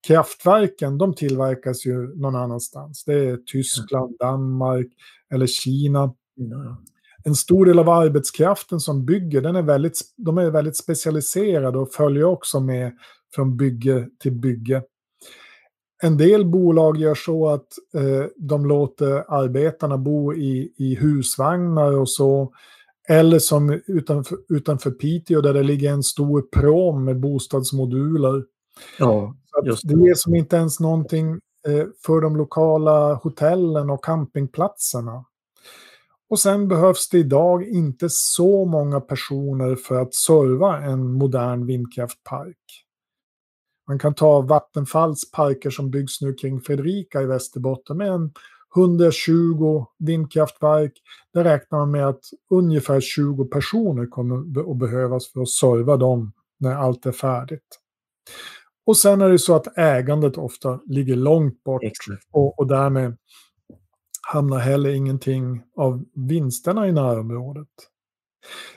[0.07, 3.05] kraftverken de tillverkas ju någon annanstans.
[3.05, 4.87] Det är Tyskland, Danmark
[5.35, 6.15] eller Kina.
[7.25, 11.93] En stor del av arbetskraften som bygger, den är väldigt, de är väldigt specialiserade och
[11.93, 12.93] följer också med
[13.35, 14.83] från bygge till bygge.
[16.03, 22.11] En del bolag gör så att eh, de låter arbetarna bo i, i husvagnar och
[22.11, 22.53] så.
[23.09, 28.45] Eller som utanför, utanför Piteå där det ligger en stor prom med bostadsmoduler.
[28.99, 29.35] Ja,
[29.65, 30.07] det.
[30.07, 35.25] ger som inte ens någonting eh, för de lokala hotellen och campingplatserna.
[36.31, 42.85] Och sen behövs det idag inte så många personer för att serva en modern vindkraftpark.
[43.89, 48.33] Man kan ta Vattenfalls parker som byggs nu kring Fredrika i Västerbotten med en
[48.77, 50.93] 120 vindkraftverk.
[51.35, 56.33] Där räknar man med att ungefär 20 personer kommer att behövas för att serva dem
[56.59, 57.79] när allt är färdigt.
[58.87, 61.83] Och sen är det så att ägandet ofta ligger långt bort
[62.33, 63.17] och, och därmed
[64.33, 67.69] hamnar heller ingenting av vinsterna i närområdet.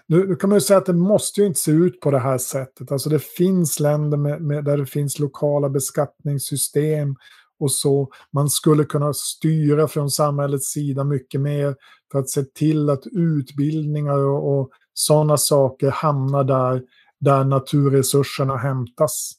[0.08, 2.20] Nu, nu, kan man ju säga att det måste ju inte se ut på det
[2.20, 2.92] här sättet.
[2.92, 7.16] Alltså det finns länder med, med, där det finns lokala beskattningssystem
[7.60, 8.10] och så.
[8.32, 11.76] Man skulle kunna styra från samhällets sida mycket mer
[12.12, 16.84] för att se till att utbildningar och, och sådana saker hamnar där,
[17.20, 19.32] där naturresurserna hämtas.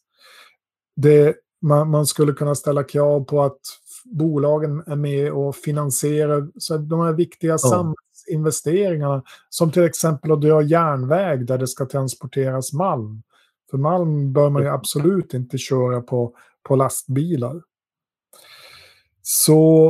[0.96, 3.60] Det, man, man, skulle kunna ställa krav på att
[4.04, 7.58] bolagen är med och finansierar så de här viktiga oh.
[7.58, 9.22] samhällsinvesteringarna.
[9.48, 13.22] Som till exempel att dra järnväg där det ska transporteras malm.
[13.70, 17.62] För malm bör man ju absolut inte köra på, på lastbilar.
[19.22, 19.86] Så,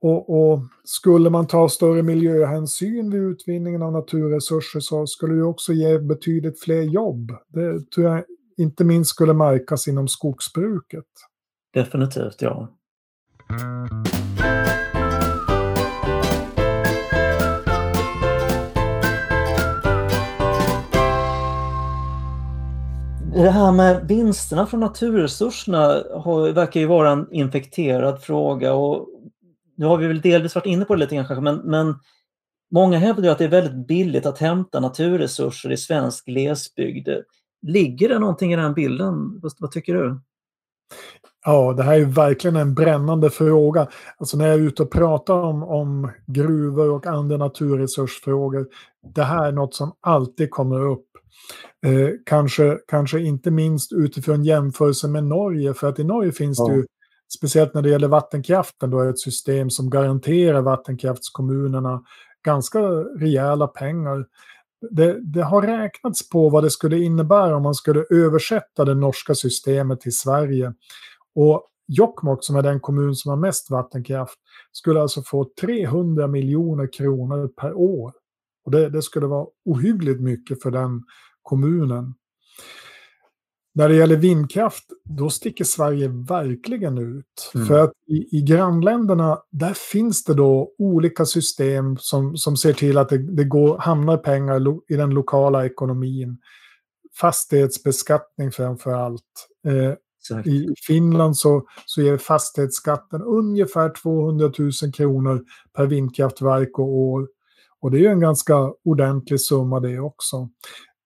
[0.00, 5.72] och, och, skulle man ta större miljöhänsyn vid utvinningen av naturresurser så skulle det också
[5.72, 7.32] ge betydligt fler jobb.
[7.48, 8.24] Det tror jag
[8.56, 11.04] inte minst skulle märkas inom skogsbruket.
[11.74, 12.68] Definitivt, ja.
[23.34, 25.78] Det här med vinsterna från naturresurserna
[26.10, 29.08] har, verkar ju vara en infekterad fråga och
[29.76, 31.94] nu har vi väl delvis varit inne på det lite grann kanske, men, men
[32.70, 37.08] många hävdar att det är väldigt billigt att hämta naturresurser i svensk glesbygd.
[37.62, 39.40] Ligger det någonting i den bilden?
[39.42, 40.20] Vad, vad tycker du?
[41.44, 43.88] Ja, det här är verkligen en brännande fråga.
[44.16, 48.66] Alltså när jag är ute och pratar om, om gruvor och andra naturresursfrågor,
[49.14, 51.06] det här är något som alltid kommer upp.
[51.86, 56.66] Eh, kanske, kanske inte minst utifrån jämförelse med Norge, för att i Norge finns ja.
[56.68, 56.84] det ju,
[57.38, 62.02] speciellt när det gäller vattenkraften, då är ett system som garanterar vattenkraftskommunerna
[62.44, 62.80] ganska
[63.20, 64.26] rejäla pengar.
[64.90, 69.34] Det, det, har räknats på vad det skulle innebära om man skulle översätta det norska
[69.34, 70.74] systemet till Sverige.
[71.34, 74.38] Och Jokkmokk, som är den kommun som har mest vattenkraft,
[74.72, 78.12] skulle alltså få 300 miljoner kronor per år.
[78.64, 81.02] Och det, det skulle vara ohyggligt mycket för den
[81.42, 82.14] kommunen.
[83.76, 87.50] När det gäller vindkraft, då sticker Sverige verkligen ut.
[87.54, 87.66] Mm.
[87.66, 92.98] För att i, i, grannländerna, där finns det då olika system som, som ser till
[92.98, 96.38] att det, det går, hamnar pengar i den lokala ekonomin.
[97.20, 99.48] Fastighetsbeskattning framför allt.
[99.68, 99.92] Eh,
[100.44, 105.44] i Finland så, så ger fastighetsskatten ungefär 200 000 kronor
[105.76, 107.28] per vindkraftverk och år.
[107.80, 110.48] Och det är ju en ganska ordentlig summa det också.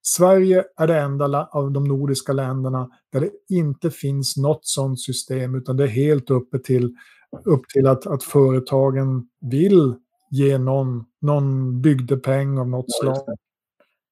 [0.03, 5.55] Sverige är det enda av de nordiska länderna där det inte finns något sådant system
[5.55, 6.96] utan det är helt uppe till,
[7.44, 9.94] upp till att, att företagen vill
[10.30, 13.36] ge någon, någon bygdepeng av något slag.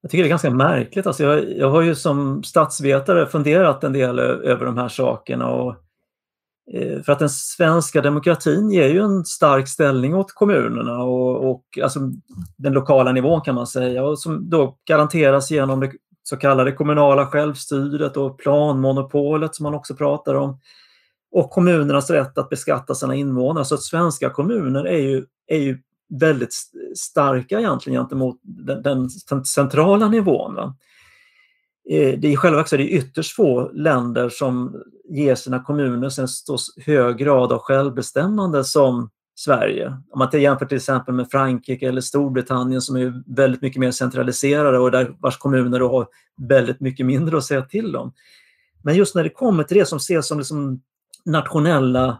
[0.01, 1.07] Jag tycker det är ganska märkligt.
[1.07, 5.51] Alltså jag, jag har ju som statsvetare funderat en del över de här sakerna.
[5.51, 5.77] Och,
[6.75, 11.65] Eh, för att den svenska demokratin ger ju en stark ställning åt kommunerna och, och
[11.83, 12.01] alltså
[12.57, 15.93] den lokala nivån kan man säga och som då garanteras genom det
[16.23, 20.61] så kallade kommunala självstyret och planmonopolet som man också pratar om.
[21.33, 23.65] Och kommunernas rätt att beskatta sina invånare.
[23.65, 25.79] Så att svenska kommuner är ju, är ju
[26.21, 26.55] väldigt
[26.97, 29.11] starka egentligen gentemot den, den
[29.45, 30.55] centrala nivån.
[30.55, 30.77] Va?
[31.91, 36.57] Eh, det är i själva verket ytterst få länder som ger sina kommuner en så
[36.87, 39.97] hög grad av självbestämmande som Sverige.
[40.11, 44.79] Om man jämför till exempel med Frankrike eller Storbritannien som är väldigt mycket mer centraliserade
[44.79, 46.07] och där vars kommuner har
[46.49, 48.13] väldigt mycket mindre att säga till om.
[48.83, 50.81] Men just när det kommer till det som ses som liksom
[51.25, 52.19] nationella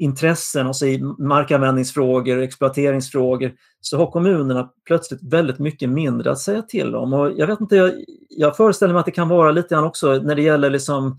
[0.00, 6.94] intressen, alltså i markanvändningsfrågor, exploateringsfrågor, så har kommunerna plötsligt väldigt mycket mindre att säga till
[6.94, 7.12] om.
[7.12, 7.92] Och jag vet inte, jag,
[8.28, 11.18] jag föreställer mig att det kan vara lite grann också när det gäller liksom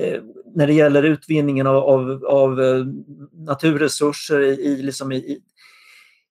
[0.00, 0.20] eh,
[0.54, 2.84] när det gäller utvinningen av, av, av eh,
[3.32, 5.38] naturresurser i, i, liksom i,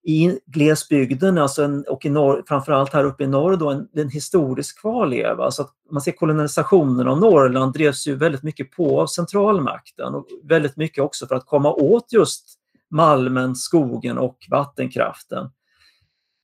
[0.04, 4.10] i glesbygden alltså en, och i norr, framförallt här uppe i norr då, en, en
[4.10, 5.44] historisk kvarleva.
[5.44, 10.26] Alltså att man ser kolonisationen av Norrland drevs ju väldigt mycket på av centralmakten och
[10.44, 12.46] väldigt mycket också för att komma åt just
[12.92, 15.50] malmen, skogen och vattenkraften.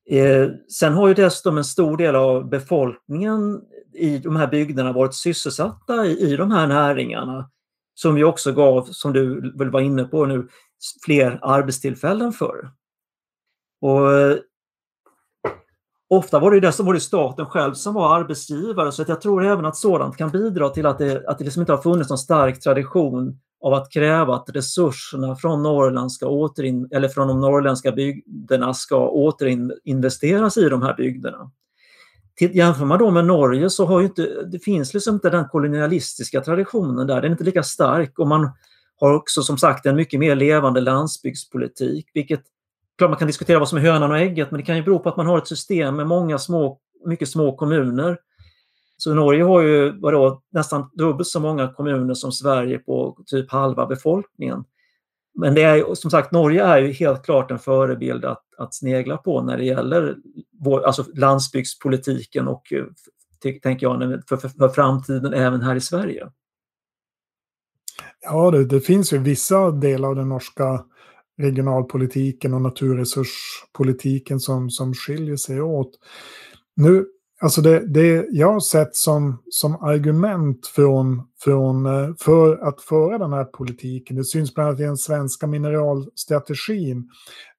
[0.10, 3.62] Eh, sen har ju dessutom en stor del av befolkningen
[3.94, 7.50] i de här bygderna varit sysselsatta i, i de här näringarna
[7.94, 10.48] som ju också gav, som du väl var inne på nu,
[11.06, 12.72] fler arbetstillfällen förr.
[13.82, 14.38] Och eh,
[16.10, 19.46] Ofta var det dessutom var det staten själv som var arbetsgivare så att jag tror
[19.46, 22.18] även att sådant kan bidra till att det, att det liksom inte har funnits någon
[22.18, 27.92] stark tradition av att kräva att resurserna från Norrland ska återin, eller från de norrländska
[27.92, 31.52] bygderna ska återinvesteras i de här bygderna.
[32.40, 36.42] Jämför man då med Norge så har ju inte, det finns liksom inte den kolonialistiska
[36.42, 38.50] traditionen där, den är inte lika stark och man
[39.00, 42.44] har också som sagt en mycket mer levande landsbygdspolitik, vilket
[42.98, 45.00] klart man kan diskutera vad som är hönan och ägget, men det kan ju bero
[45.00, 48.18] på att man har ett system med många små, mycket små kommuner.
[48.98, 53.86] Så Norge har ju vadå, nästan dubbelt så många kommuner som Sverige på typ halva
[53.86, 54.64] befolkningen.
[55.36, 59.18] Men det är som sagt, Norge är ju helt klart en förebild att, att snegla
[59.18, 60.16] på när det gäller
[60.60, 62.86] vår, alltså landsbygdspolitiken och eh,
[63.62, 66.28] tänker jag för, för, för framtiden även här i Sverige.
[68.22, 70.86] Ja, det, det, finns ju vissa delar av den norska
[71.38, 75.92] regionalpolitiken och naturresurspolitiken som, som skiljer sig åt.
[76.76, 77.06] Nu,
[77.42, 83.18] alltså det, det jag har sett som, som argument från, från, eh, för att föra
[83.18, 87.10] den här politiken, det syns bland annat i den svenska mineralstrategin,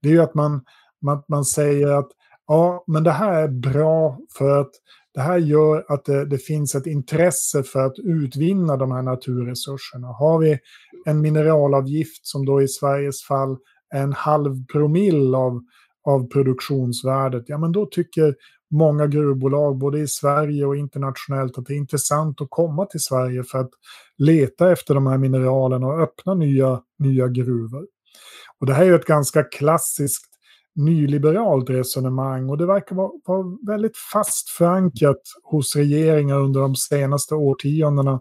[0.02, 0.64] det är ju att man,
[1.02, 2.08] man, man säger att
[2.46, 4.70] ja, men det här är bra för att
[5.16, 10.06] det här gör att det, det, finns ett intresse för att utvinna de här naturresurserna.
[10.06, 10.58] Har vi
[11.06, 13.56] en mineralavgift som då i Sveriges fall
[13.94, 15.62] är en halv promille av,
[16.04, 18.34] av produktionsvärdet, ja men då tycker
[18.70, 23.44] många gruvbolag, både i Sverige och internationellt, att det är intressant att komma till Sverige
[23.44, 23.70] för att
[24.18, 27.86] leta efter de här mineralerna och öppna nya, nya gruvor.
[28.60, 30.35] Och det här är ett ganska klassiskt
[30.76, 37.34] nyliberalt resonemang och det verkar vara, vara väldigt fast förankrat hos regeringar under de senaste
[37.34, 38.20] årtiondena.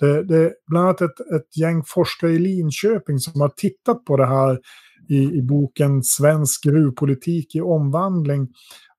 [0.00, 4.16] Det, det är bland annat ett, ett gäng forskare i Linköping som har tittat på
[4.16, 4.60] det här
[5.08, 8.48] i, i boken Svensk gruvpolitik i omvandling.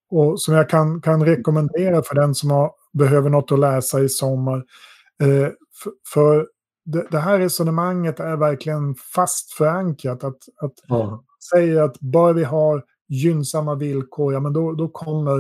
[0.10, 4.10] Och som jag kan, kan rekommendera för den som har, behöver något att läsa i
[4.10, 4.64] sommar.
[5.22, 5.50] Eh,
[5.84, 6.48] för, för
[6.86, 10.24] det, det, här resonemanget är verkligen fast förankrat.
[10.24, 11.24] Att, att ja.
[11.54, 15.40] säga att bara vi har gynnsamma villkor, ja men då, då kommer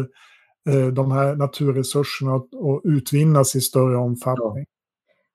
[0.69, 4.65] eh, de här naturresurserna att, att utvinnas i större omfattning.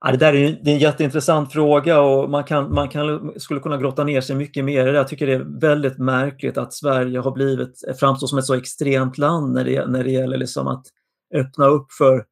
[0.05, 3.61] Ja, det där är, det är en jätteintressant fråga och man, kan, man kan, skulle
[3.61, 4.97] kunna grotta ner sig mycket mer i det.
[4.97, 9.19] Jag tycker det är väldigt märkligt att Sverige har blivit, framstår som ett så extremt
[9.19, 10.87] land när det, när det gäller liksom att
[11.35, 12.25] öppna upp för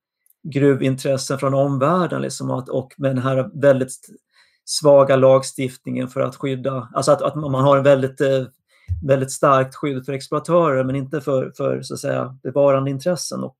[0.53, 3.92] gruvintressen från omvärlden liksom att, och med den här väldigt
[4.64, 8.44] svaga lagstiftningen för att skydda, alltså att, att man har en väldigt, eh,
[9.03, 13.57] väldigt starkt skydd för exploatörer men inte för, för så att säga, bevarandeintressen och,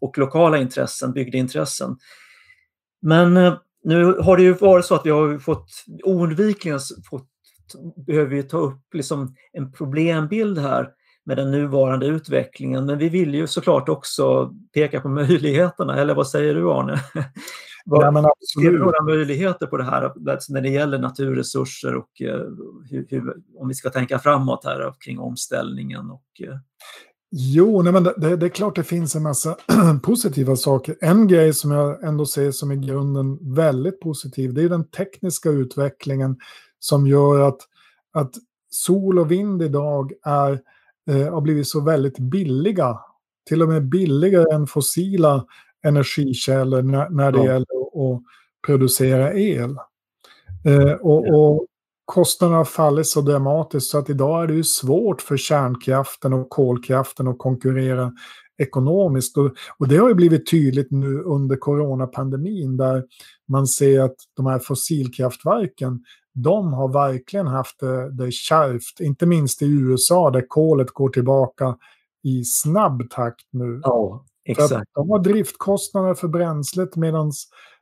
[0.00, 1.96] och lokala intressen, bygdeintressen.
[3.02, 5.70] Men eh, nu har det ju varit så att vi har fått
[6.04, 6.80] oundvikligen
[7.10, 7.28] fått,
[8.06, 10.88] behöver vi ta upp liksom en problembild här
[11.24, 12.86] med den nuvarande utvecklingen.
[12.86, 17.00] Men vi vill ju såklart också peka på möjligheterna, eller vad säger du Arne?
[17.84, 18.24] Vad, men
[18.54, 20.12] ser du några möjligheter på det här
[20.48, 22.28] när det gäller naturresurser och uh,
[22.90, 26.10] hur, hur, om vi ska tänka framåt här kring omställningen?
[26.10, 26.56] Och, uh...
[27.30, 29.56] Jo, nej, men det, det, är klart det finns en massa
[30.02, 30.96] positiva saker.
[31.00, 35.50] En grej som jag ändå ser som i grunden väldigt positiv, det är den tekniska
[35.50, 36.36] utvecklingen
[36.78, 37.58] som gör att,
[38.12, 38.30] att
[38.70, 40.60] sol och vind idag är,
[41.10, 42.98] eh, har blivit så väldigt billiga.
[43.48, 45.46] Till och med billigare än fossila
[45.86, 47.44] energikällor när, när det ja.
[47.44, 48.22] gäller att
[48.66, 49.76] producera el.
[50.64, 51.36] Eh, och, ja.
[51.36, 51.66] och
[52.04, 56.50] kostnaderna har fallit så dramatiskt så att idag är det ju svårt för kärnkraften och
[56.50, 58.12] kolkraften att konkurrera
[58.58, 59.36] ekonomiskt.
[59.36, 63.04] Och, och det har ju blivit tydligt nu under coronapandemin där
[63.48, 66.04] man ser att de här fossilkraftverken,
[66.34, 71.76] de har verkligen haft det, det kärvt, inte minst i USA där kolet går tillbaka
[72.24, 73.80] i snabb takt nu.
[73.82, 74.90] Ja, exakt.
[74.94, 77.32] de har driftkostnader för bränslet medan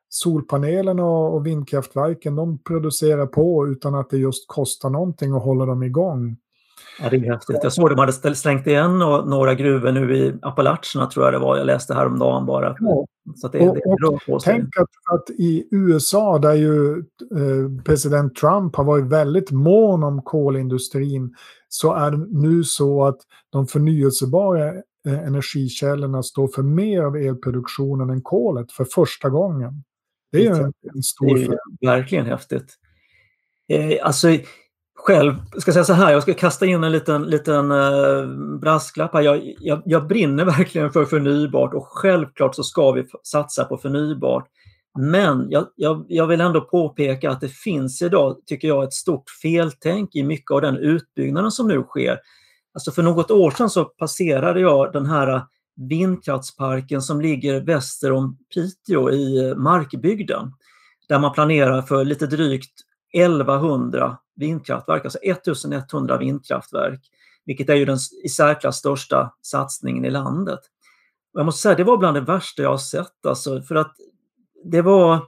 [0.09, 5.83] solpanelerna och vindkraftverken de producerar på utan att det just kostar någonting att hålla dem
[5.83, 6.37] igång.
[7.01, 7.59] Ja, det är häftigt.
[7.63, 11.39] Jag såg att de hade slängt igen några gruvor nu i Appalacherna tror jag det
[11.39, 11.57] var.
[11.57, 12.77] Jag läste häromdagen bara.
[12.81, 13.07] Ja.
[13.37, 18.77] Så det, och, det och tänk att, att, i USA där ju eh, president Trump
[18.77, 21.35] har varit väldigt mån om kolindustrin
[21.69, 23.19] så är det nu så att
[23.51, 24.73] de förnyelsebara
[25.11, 29.85] energikällorna står för mer av elproduktionen än kolet för första gången.
[30.33, 32.75] Det är en, en stor Det är verkligen häftigt.
[33.69, 34.29] Eh, alltså,
[34.97, 38.27] själv, ska säga så här, jag ska kasta in en liten, liten eh,
[38.61, 39.23] brasklapp här.
[39.23, 44.49] Jag, jag, jag, brinner verkligen för förnybart och självklart så ska vi satsa på förnybart.
[44.99, 49.31] Men jag, jag, jag, vill ändå påpeka att det finns idag, tycker jag, ett stort
[49.43, 52.19] feltänk i mycket av den utbyggnaden som nu sker.
[52.77, 55.43] Alltså för något år sedan så passerade jag den här äh,
[55.77, 60.53] vindkraftsparken som ligger väster om Piteå i äh, Markbygden.
[61.09, 62.81] Där man planerar för lite drygt
[63.13, 67.01] 1100 vindkraftverk, alltså 1100 vindkraftverk,
[67.45, 70.61] vilket är ju den i särklass största satsningen i landet.
[71.35, 73.97] Och jag måste säga, det var bland det värsta jag har sett, alltså, för att
[74.65, 75.21] det var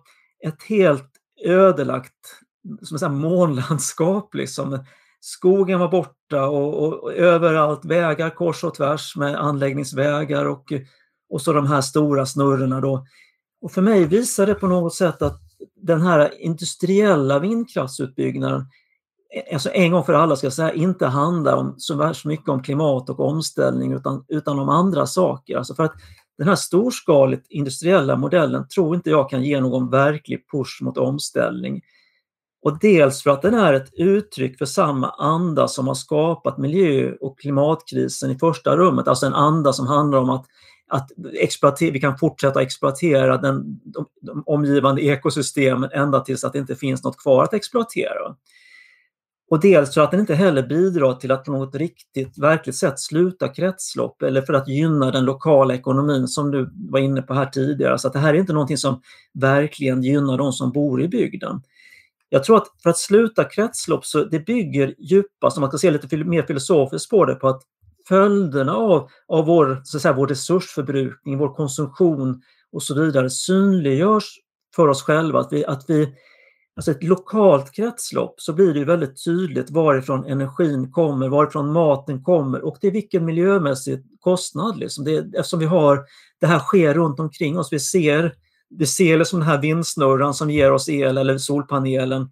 [0.44, 1.10] ett helt
[1.44, 2.42] ödelagt
[2.82, 4.34] som månlandskap.
[4.34, 4.84] Liksom.
[5.20, 10.72] Skogen var borta och, och, och, överallt vägar kors och tvärs med anläggningsvägar och,
[11.30, 12.80] och så de här stora snurrorna.
[12.80, 13.06] Då.
[13.60, 15.40] Och för mig visar det på något sätt att
[15.76, 18.60] den här industriella vindkraftsutbyggnaden
[19.34, 22.48] eh, alltså en gång för alla ska jag säga, inte handlar om så värst mycket
[22.48, 25.56] om klimat och omställning utan, utan om andra saker.
[25.56, 25.94] Alltså för att
[26.38, 31.82] den här storskaligt industriella modellen tror inte jag kan ge någon verklig push mot omställning.
[32.68, 37.12] Och dels för att den är ett uttryck för samma anda som har skapat miljö
[37.20, 39.08] och klimatkrisen i första rummet.
[39.08, 40.44] Alltså en anda som handlar om att,
[40.88, 41.10] att
[41.80, 47.04] vi kan fortsätta exploatera den, de, de omgivande ekosystemen ända tills att det inte finns
[47.04, 48.36] något kvar att exploatera.
[49.50, 53.00] Och dels för att den inte heller bidrar till att på något riktigt, verkligt sätt
[53.00, 57.46] sluta kretslopp eller för att gynna den lokala ekonomin som du var inne på här
[57.46, 57.98] tidigare.
[57.98, 59.00] Så att det här är inte någonting som
[59.34, 61.60] verkligen gynnar de som bor i bygden.
[62.28, 65.90] Jag tror att för att sluta kretslopp så det bygger djupast, om man ska se
[65.90, 67.62] lite mer filosofiskt på det, på att
[68.08, 74.38] följderna av, av vår, så att säga, vår resursförbrukning, vår konsumtion och så vidare synliggörs
[74.76, 75.40] för oss själva.
[75.40, 76.14] Att vi, att vi
[76.76, 82.64] alltså ett lokalt kretslopp så blir det väldigt tydligt varifrån energin kommer, varifrån maten kommer
[82.64, 84.78] och till vilken miljömässig kostnad.
[84.78, 85.04] Liksom.
[85.04, 86.04] Det, eftersom vi har,
[86.40, 87.72] det här sker runt omkring oss.
[87.72, 88.34] Vi ser,
[88.70, 92.22] vi ser liksom den här vindsnurran som ger oss el eller solpanelen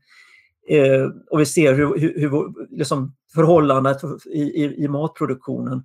[0.69, 5.85] eh, och vi ser hur, hur, hur liksom förhållandet i, i, i, matproduktionen.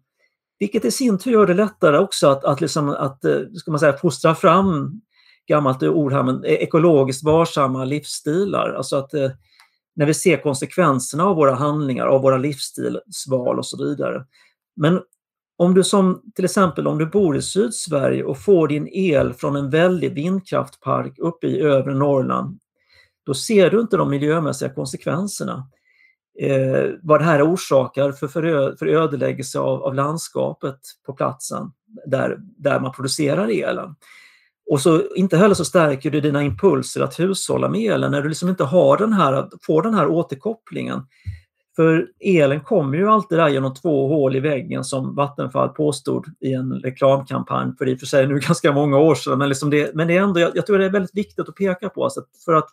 [0.60, 3.80] Vilket i sin tur gör det lättare också att, att, liksom, att eh, ska man
[3.80, 5.02] säga, fostra fram
[5.48, 8.74] gammalt ord här, men e-, ekologiskt varsamma livsstilar.
[8.74, 9.32] Alltså att eh,
[9.96, 14.26] när vi ser konsekvenserna av våra handlingar, av våra livsstilsval och så vidare.
[14.76, 15.02] Men
[15.62, 19.56] om du som till exempel om du bor i Sydsverige och får din el från
[19.56, 22.60] en väldig vindkraftpark uppe i övre Norrland,
[23.26, 25.68] då ser du inte de miljömässiga konsekvenserna.
[26.40, 31.72] Eh, vad det här orsakar för, för, för ödeläggelse av, av landskapet på platsen
[32.06, 33.96] där, där man producerar elen.
[34.70, 38.30] Och så inte heller så stärker du dina impulser att hushålla med elen när du
[38.30, 41.02] liksom inte har den här, får den här återkopplingen.
[41.76, 46.54] För elen kommer ju alltid där genom två hål i väggen som Vattenfall påstod i
[46.54, 49.38] en reklamkampanj för i och för sig nu ganska många år sedan.
[49.38, 51.56] Men, liksom det, men det är ändå, jag, jag tror det är väldigt viktigt att
[51.56, 52.04] peka på.
[52.04, 52.70] Alltså för, att,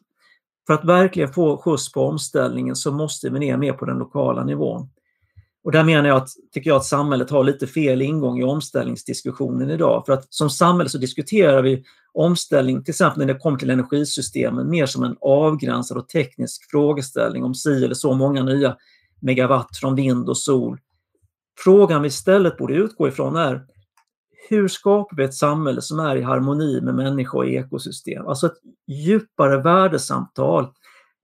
[0.67, 4.45] för att verkligen få skjuts på omställningen så måste vi ner mer på den lokala
[4.45, 4.89] nivån.
[5.69, 9.71] Och där menar jag att, tycker jag att samhället har lite fel ingång i omställningsdiskussionen
[9.71, 10.07] idag.
[10.07, 14.71] För att som samhälle så diskuterar vi omställning, till exempel när det kommer till energisystemen,
[14.71, 18.77] mer som en avgränsad och teknisk frågeställning om si eller så många nya
[19.21, 20.79] megawatt från vind och sol.
[21.59, 23.67] Frågan vi istället borde utgå ifrån är
[24.49, 28.27] hur skapar vi ett samhälle som är i harmoni med människa och ekosystem?
[28.27, 30.69] Alltså ett djupare värdesamtal.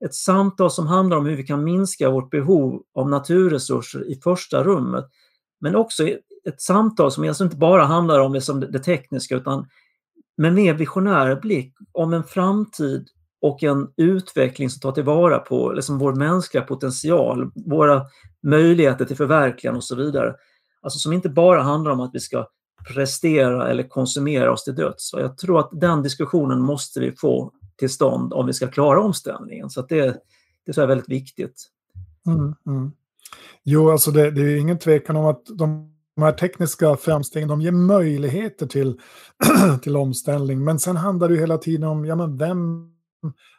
[0.05, 4.65] Ett samtal som handlar om hur vi kan minska vårt behov av naturresurser i första
[4.65, 5.05] rummet.
[5.61, 6.09] Men också
[6.45, 9.67] ett samtal som alltså inte bara handlar om liksom det tekniska utan
[10.37, 13.09] med mer visionär blick om en framtid
[13.41, 18.03] och en utveckling som tar tillvara på liksom vår mänskliga potential, våra
[18.43, 20.35] möjligheter till förverkligande och så vidare.
[20.83, 22.47] Alltså som inte bara handlar om att vi ska
[22.95, 25.09] prestera eller konsumera oss till döds.
[25.11, 29.01] Så jag tror att den diskussionen måste vi få till stånd om vi ska klara
[29.01, 29.71] omställningen.
[29.71, 30.21] Så det,
[30.67, 31.71] det är väldigt viktigt.
[32.27, 32.93] Mm, mm.
[33.65, 37.61] Jo, alltså det, det är ingen tvekan om att de de här tekniska framstegen de
[37.61, 39.01] ger möjligheter till,
[39.83, 40.65] till omställning.
[40.65, 42.91] Men sen handlar det ju hela tiden om ja, men vem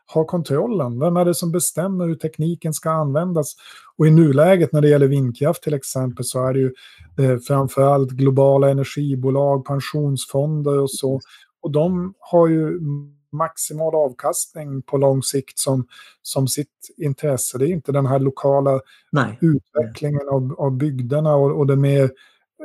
[0.05, 0.99] har kontrollen?
[0.99, 3.55] Vem är det som bestämmer hur tekniken ska användas?
[3.97, 6.73] Och i nuläget när det gäller vindkraft till exempel så är det ju
[7.19, 11.21] eh, framförallt globala energibolag, pensionsfonder och så.
[11.61, 12.79] Och de har ju
[13.35, 15.87] maximal avkastning på lång sikt som,
[16.21, 16.67] som sitt
[16.97, 17.57] intresse.
[17.57, 18.79] Det är inte den här lokala
[19.11, 19.39] Nej.
[19.41, 22.03] utvecklingen av, av bygderna och, och det mer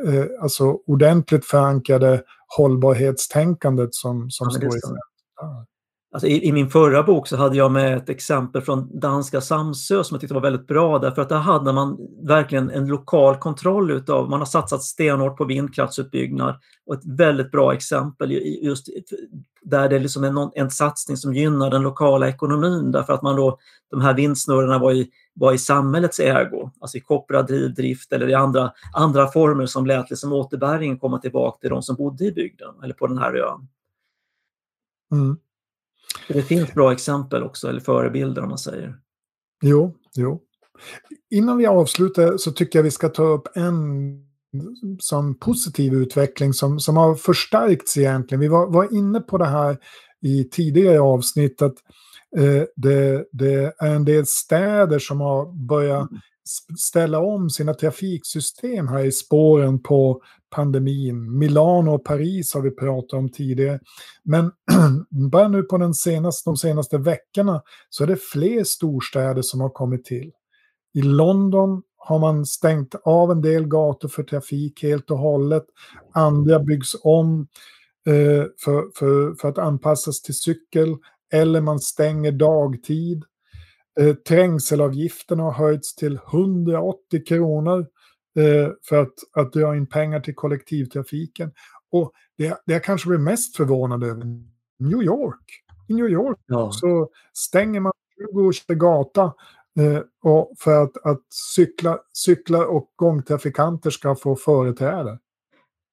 [0.07, 2.23] eh, alltså ordentligt förankrade
[2.57, 4.99] hållbarhetstänkandet som, som ja, står i centrum.
[6.13, 10.05] Alltså i, i, min förra bok så hade jag med ett exempel från danska Samsö
[10.05, 13.91] som jag tyckte var väldigt bra därför att där hade man verkligen en lokal kontroll
[13.91, 18.33] utav, man har satsat stenhårt på vindkraftsutbyggnad och ett väldigt bra exempel
[18.63, 18.89] just
[19.63, 23.37] där det liksom är någon, en satsning som gynnar den lokala ekonomin därför att man
[23.37, 23.59] då,
[23.91, 28.35] de här vindsnurrorna var i, var i samhällets ägo, alltså i kooperativ drift eller i
[28.35, 32.75] andra, andra former som lät liksom återbäringen komma tillbaka till de som bodde i bygden
[32.83, 33.69] eller på den här ön.
[35.13, 35.37] Mm.
[36.29, 38.97] Det finns bra exempel också, eller förebilder om man säger.
[39.63, 40.41] Jo, jo.
[41.31, 43.81] Innan vi avslutar så tycker jag vi ska ta upp en
[44.99, 48.41] som positiv utveckling som, som har förstärkts egentligen.
[48.41, 49.79] Vi var, var inne på det här
[50.23, 51.75] i tidigare avsnitt att
[52.37, 56.21] eh, det, det, är en del städer som har börjat mm.
[56.79, 61.39] ställa om sina trafiksystem här i spåren på pandemin.
[61.39, 63.81] Milano och Paris har vi pratat om tidigare.
[64.23, 64.53] Men
[65.31, 69.71] bara nu på den senaste, de senaste veckorna så är det fler storstäder som har
[69.71, 70.33] kommit till.
[70.95, 75.65] I London har man stängt av en del gator för trafik helt och hållet.
[76.13, 77.49] Andra byggs om
[78.07, 80.97] eh, för, för, för att anpassas till cykel.
[81.33, 83.25] Eller man stänger dagtid.
[84.01, 87.87] Eh, trängselavgifterna har höjts till 180 kronor eh,
[88.89, 91.53] för att, att dra in pengar till kollektivtrafiken.
[91.93, 94.25] Och det, det jag kanske blir mest förvånad över,
[94.79, 95.45] New York.
[95.89, 96.73] I New York ja.
[96.73, 97.93] så stänger man
[98.53, 99.23] 20 gata
[99.79, 101.21] eh, och för att, att
[101.55, 105.19] cykla, cyklar och gångtrafikanter ska få företräde.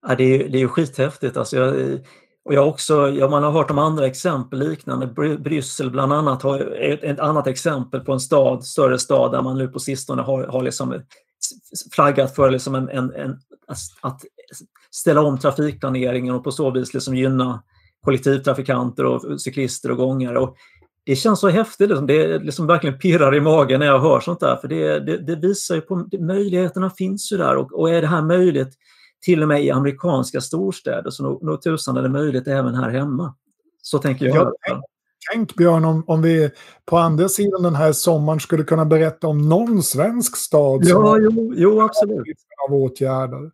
[0.08, 1.38] Ja, det, är, det är ju skithäftigt.
[1.38, 2.00] Alltså jag,
[2.46, 5.08] och jag också, ja, man har hört om andra exempel liknande.
[5.38, 9.58] Bryssel bland annat har ett, ett, annat exempel på en stad, större stad där man
[9.58, 11.02] nu på sistone har, har liksom
[11.92, 13.40] flaggat för liksom en, en, en,
[14.02, 14.22] att
[14.92, 17.64] ställa om trafikplaneringen och på så vis liksom gynna
[18.04, 20.40] kollektivtrafikanter och cyklister och gångare.
[20.40, 20.56] Och
[21.06, 22.08] det känns så häftigt, liksom.
[22.08, 24.56] det liksom verkligen pirrar i magen när jag hör sånt där.
[24.56, 28.08] För det, det, det visar ju på möjligheterna finns ju där och, och, är det
[28.08, 28.74] här möjligt
[29.22, 32.90] till och med i amerikanska storstäder så nog, nog tusan är det möjligt även här
[32.90, 33.36] hemma.
[33.82, 34.54] Så tänker jag.
[34.62, 34.84] jag
[35.32, 36.50] tänk Björn om, om vi
[36.86, 41.18] på andra sidan den här sommaren skulle kunna berätta om någon svensk stad som ja,
[41.20, 42.38] jo, jo, absolut.
[42.68, 43.52] av åtgärder.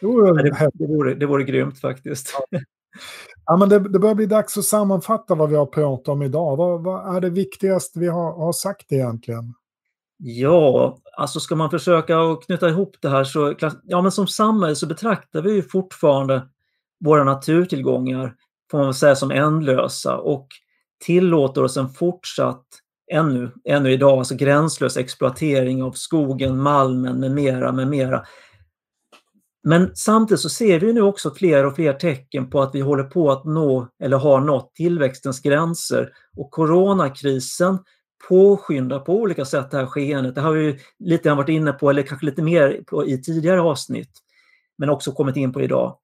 [0.00, 2.34] Det vore, det, det, vore, det vore grymt faktiskt.
[2.50, 2.60] Ja.
[3.46, 6.56] Ja, men det, det börjar bli dags att sammanfatta vad vi har pratat om idag.
[6.56, 9.54] Vad, vad är det viktigaste vi har, har, sagt egentligen?
[10.18, 14.76] Ja, alltså ska man försöka att knyta ihop det här så, ja men som samhälle
[14.76, 16.48] så betraktar vi ju fortfarande
[17.00, 18.34] våra naturtillgångar,
[18.70, 20.48] får man väl säga, som ändlösa och
[21.04, 22.64] tillåter oss en fortsatt,
[23.12, 28.24] ännu, ännu idag, alltså gränslös exploatering av skogen, malmen med mera, med mera.
[29.62, 33.04] Men samtidigt så ser vi nu också fler och fler tecken på att vi håller
[33.04, 37.78] på att nå eller har nått tillväxtens gränser och coronakrisen
[38.28, 40.34] påskyndar på olika sätt det här skeendet.
[40.34, 44.10] Det har vi lite varit inne på, eller kanske lite mer på, i tidigare avsnitt,
[44.78, 45.98] men också kommit in på idag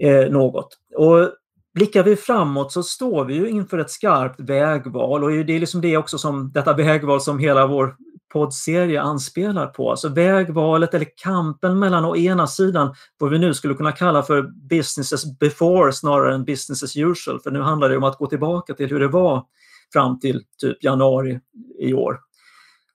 [0.00, 0.78] eh, något.
[0.96, 1.30] Och
[1.74, 5.80] blickar vi framåt så står vi ju inför ett skarpt vägval och det är liksom
[5.80, 7.96] det också som detta vägval som hela vår
[8.32, 9.90] poddserie anspelar på.
[9.90, 14.42] Alltså vägvalet eller kampen mellan å ena sidan vad vi nu skulle kunna kalla för
[14.42, 17.40] business as before snarare än business as usual.
[17.40, 19.44] För nu handlar det om att gå tillbaka till hur det var
[19.92, 21.40] fram till typ januari
[21.78, 22.20] i år.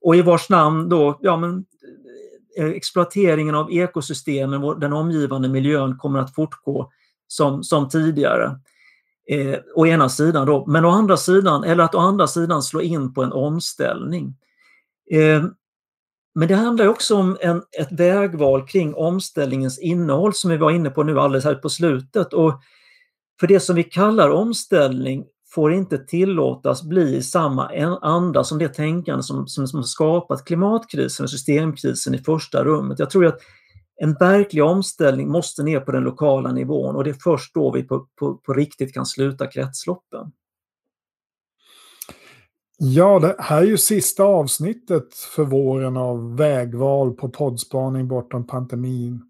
[0.02, 1.66] Och i vars namn då, ja men
[2.58, 6.92] eh, exploateringen av ekosystemen, den omgivande miljön kommer att fortgå
[7.28, 8.60] som, som tidigare.
[9.30, 12.82] Eh, å ena sidan då, men å andra sidan, eller att å andra sidan slå
[12.82, 14.36] in på en omställning.
[15.12, 15.44] Eh,
[16.36, 20.90] men det handlar också om en, ett vägval kring omställningens innehåll som vi var inne
[20.90, 22.34] på nu alldeles här på slutet.
[22.34, 22.62] Och
[23.40, 29.24] för det som vi kallar omställning får inte tillåtas bli samma anda som det tänkande
[29.24, 33.00] som, som, som skapat klimatkrisen och systemkrisen i första rummet.
[33.00, 33.40] Jag tror att
[33.98, 37.84] en verklig omställning måste ner på den lokala nivån och det är först då vi
[37.84, 40.32] på, på, på riktigt kan sluta kretsloppen.
[42.78, 49.22] Ja, det här är ju sista avsnittet för våren av vägval på poddspaning bortom pandemin.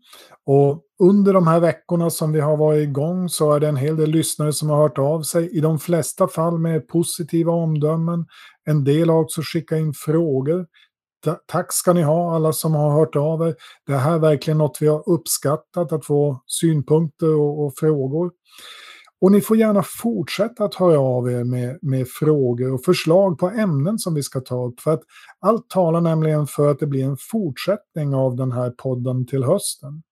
[0.45, 3.95] Och under de här veckorna som vi har varit igång så är det en hel
[3.95, 8.25] del lyssnare som har hört av sig, i de flesta fall med positiva omdömen.
[8.65, 10.67] En del har också skickat in frågor.
[11.45, 13.55] Tack ska ni ha alla som har hört av er.
[13.87, 18.31] Det här är verkligen något vi har uppskattat, att få synpunkter och, och frågor.
[19.21, 23.49] Och ni får gärna fortsätta att höra av er med, med frågor och förslag på
[23.49, 24.79] ämnen som vi ska ta upp.
[24.79, 25.01] För att
[25.39, 30.03] allt talar nämligen för att det blir en fortsättning av den här podden till hösten.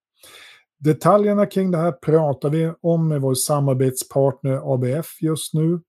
[0.80, 5.80] Detaljerna kring det här pratar vi om med vår samarbetspartner ABF just nu.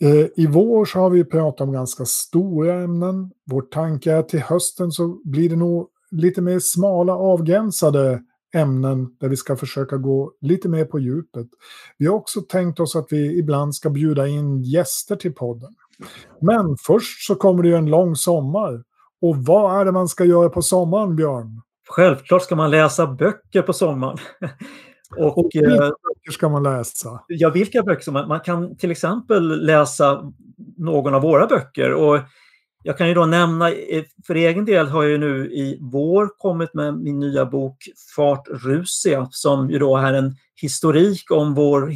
[0.00, 3.30] Eh, I vår så har vi pratat om ganska stora ämnen.
[3.46, 8.22] Vår tanke är att till hösten så blir det nog lite mer smala avgränsade
[8.54, 11.46] ämnen där vi ska försöka gå lite mer på djupet.
[11.98, 15.74] Vi har också tänkt oss att vi ibland ska bjuda in gäster till podden.
[16.40, 18.82] Men först så kommer det ju en lång sommar.
[19.20, 21.62] Och vad är det man ska göra på sommaren, Björn?
[21.88, 24.18] Självklart ska man läsa böcker på sommaren.
[25.16, 25.90] Och, och eh,
[26.28, 27.20] böcker ska man läsa?
[27.28, 28.12] Ja, vilka böcker?
[28.12, 30.32] Man, man kan till exempel läsa
[30.76, 31.92] någon av våra böcker.
[31.92, 32.20] Och
[32.82, 36.28] jag kan ju då nämna, eh, för egen del har jag ju nu i vår
[36.38, 37.76] kommit med min nya bok
[38.16, 41.92] Fart Rusia som ju då är en historik om, vår,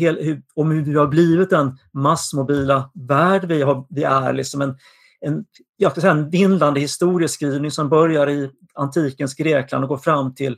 [0.55, 4.33] om hur vi har blivit den massmobila värld vi, har, vi är.
[4.33, 4.77] Liksom en,
[5.21, 5.45] en,
[5.77, 10.57] jag säga en vindlande historieskrivning som börjar i antikens Grekland och går fram till,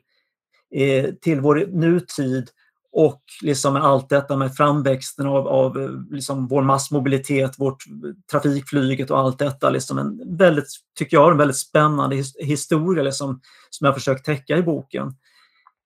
[0.74, 2.50] eh, till vår nutid
[2.94, 7.84] och liksom allt detta med framväxten av, av eh, liksom vår massmobilitet, vårt
[8.30, 9.70] trafikflyget och allt detta.
[9.70, 10.68] Liksom en väldigt,
[10.98, 13.40] tycker jag, en väldigt spännande historia liksom,
[13.70, 15.12] som jag försökt täcka i boken.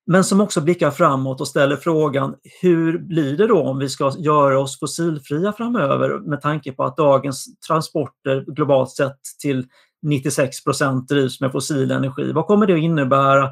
[0.06, 4.12] Men som också blickar framåt och ställer frågan hur blir det då om vi ska
[4.18, 9.66] göra oss fossilfria framöver med tanke på att dagens transporter globalt sett till
[10.02, 12.32] 96 procent drivs med fossil energi.
[12.32, 13.50] Vad kommer det att innebära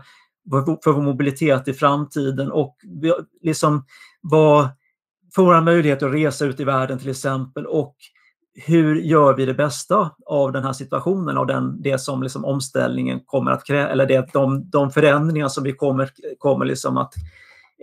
[0.85, 2.77] för vår mobilitet i framtiden och
[3.43, 3.85] liksom
[4.20, 4.68] vad,
[5.35, 7.97] för våra möjligheter att resa ut i världen till exempel och
[8.56, 13.20] hur gör vi det bästa av den här situationen, av den, det som liksom omställningen
[13.27, 17.14] kommer att kräva, eller det, de, de förändringar som vi kommer, kommer liksom att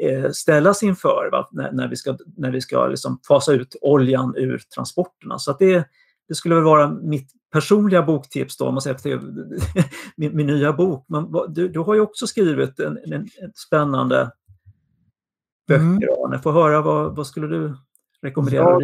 [0.02, 1.49] eh, ställas inför va?
[1.52, 5.40] När, när vi ska, när vi ska liksom fasa ut oljan ur transporterna.
[5.40, 5.88] Så att det,
[6.27, 9.19] det skulle väl vara mitt personliga boktips då, om man säger till
[10.15, 11.05] min, min nya bok.
[11.07, 14.31] Men du, du har ju också skrivit en, en, en spännande
[15.67, 16.09] böcker, mm.
[16.25, 16.39] Arne.
[16.39, 17.75] Få höra, vad, vad skulle du
[18.21, 18.63] rekommendera?
[18.63, 18.79] Ja,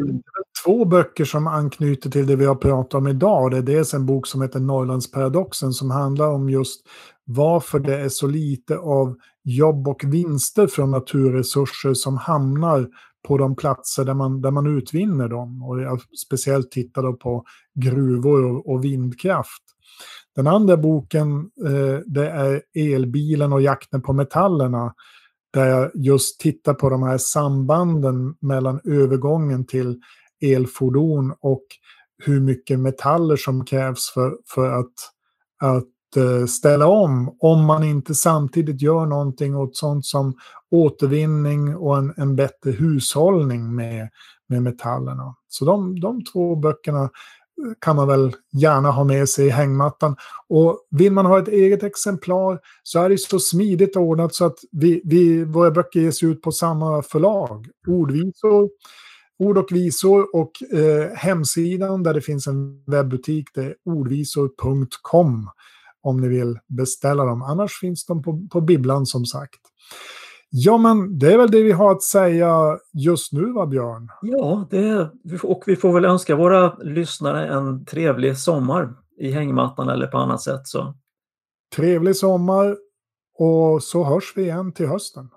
[0.63, 3.51] två böcker som anknyter till det vi har pratat om idag.
[3.51, 6.81] Det är dels en bok som heter Norrlandsparadoxen som handlar om just
[7.23, 12.87] varför det är så lite av jobb och vinster från naturresurser som hamnar
[13.27, 15.63] på de platser där man, där man utvinner dem.
[15.63, 17.43] Och jag speciellt tittar då på
[17.75, 19.63] gruvor och, och vindkraft.
[20.35, 24.93] Den andra boken eh, det är Elbilen och jakten på metallerna.
[25.53, 30.01] Där jag just tittar på de här sambanden mellan övergången till
[30.41, 31.63] elfordon och
[32.23, 34.93] hur mycket metaller som krävs för, för att,
[35.61, 40.33] att Eh, ställa om om man inte samtidigt gör någonting åt sånt som
[40.71, 44.09] återvinning och en, en bättre hushållning med,
[44.47, 45.35] med metallerna.
[45.47, 47.09] Så de, de två böckerna eh,
[47.79, 50.15] kan man väl gärna ha med sig i hängmattan.
[50.47, 54.57] Och vill man ha ett eget exemplar så är det så smidigt ordnat så att
[54.71, 57.67] vi, vi, våra böcker ges ut på samma förlag.
[57.87, 58.69] Ordvisor,
[59.39, 65.49] Ord och visor och eh, hemsidan där det finns en webbutik det är ordvisor.com
[66.01, 67.41] om ni vill beställa dem.
[67.41, 69.59] Annars finns de på, på bibblan som sagt.
[70.51, 74.09] Ja, men det är väl det vi har att säga just nu, va Björn?
[74.21, 75.09] Ja, det,
[75.43, 78.93] och vi får väl önska våra lyssnare en trevlig sommar.
[79.17, 80.67] i hängmattan eller på annat sätt.
[80.67, 80.93] Så.
[81.75, 82.77] Trevlig sommar
[83.37, 85.29] och så hörs vi igen till hösten.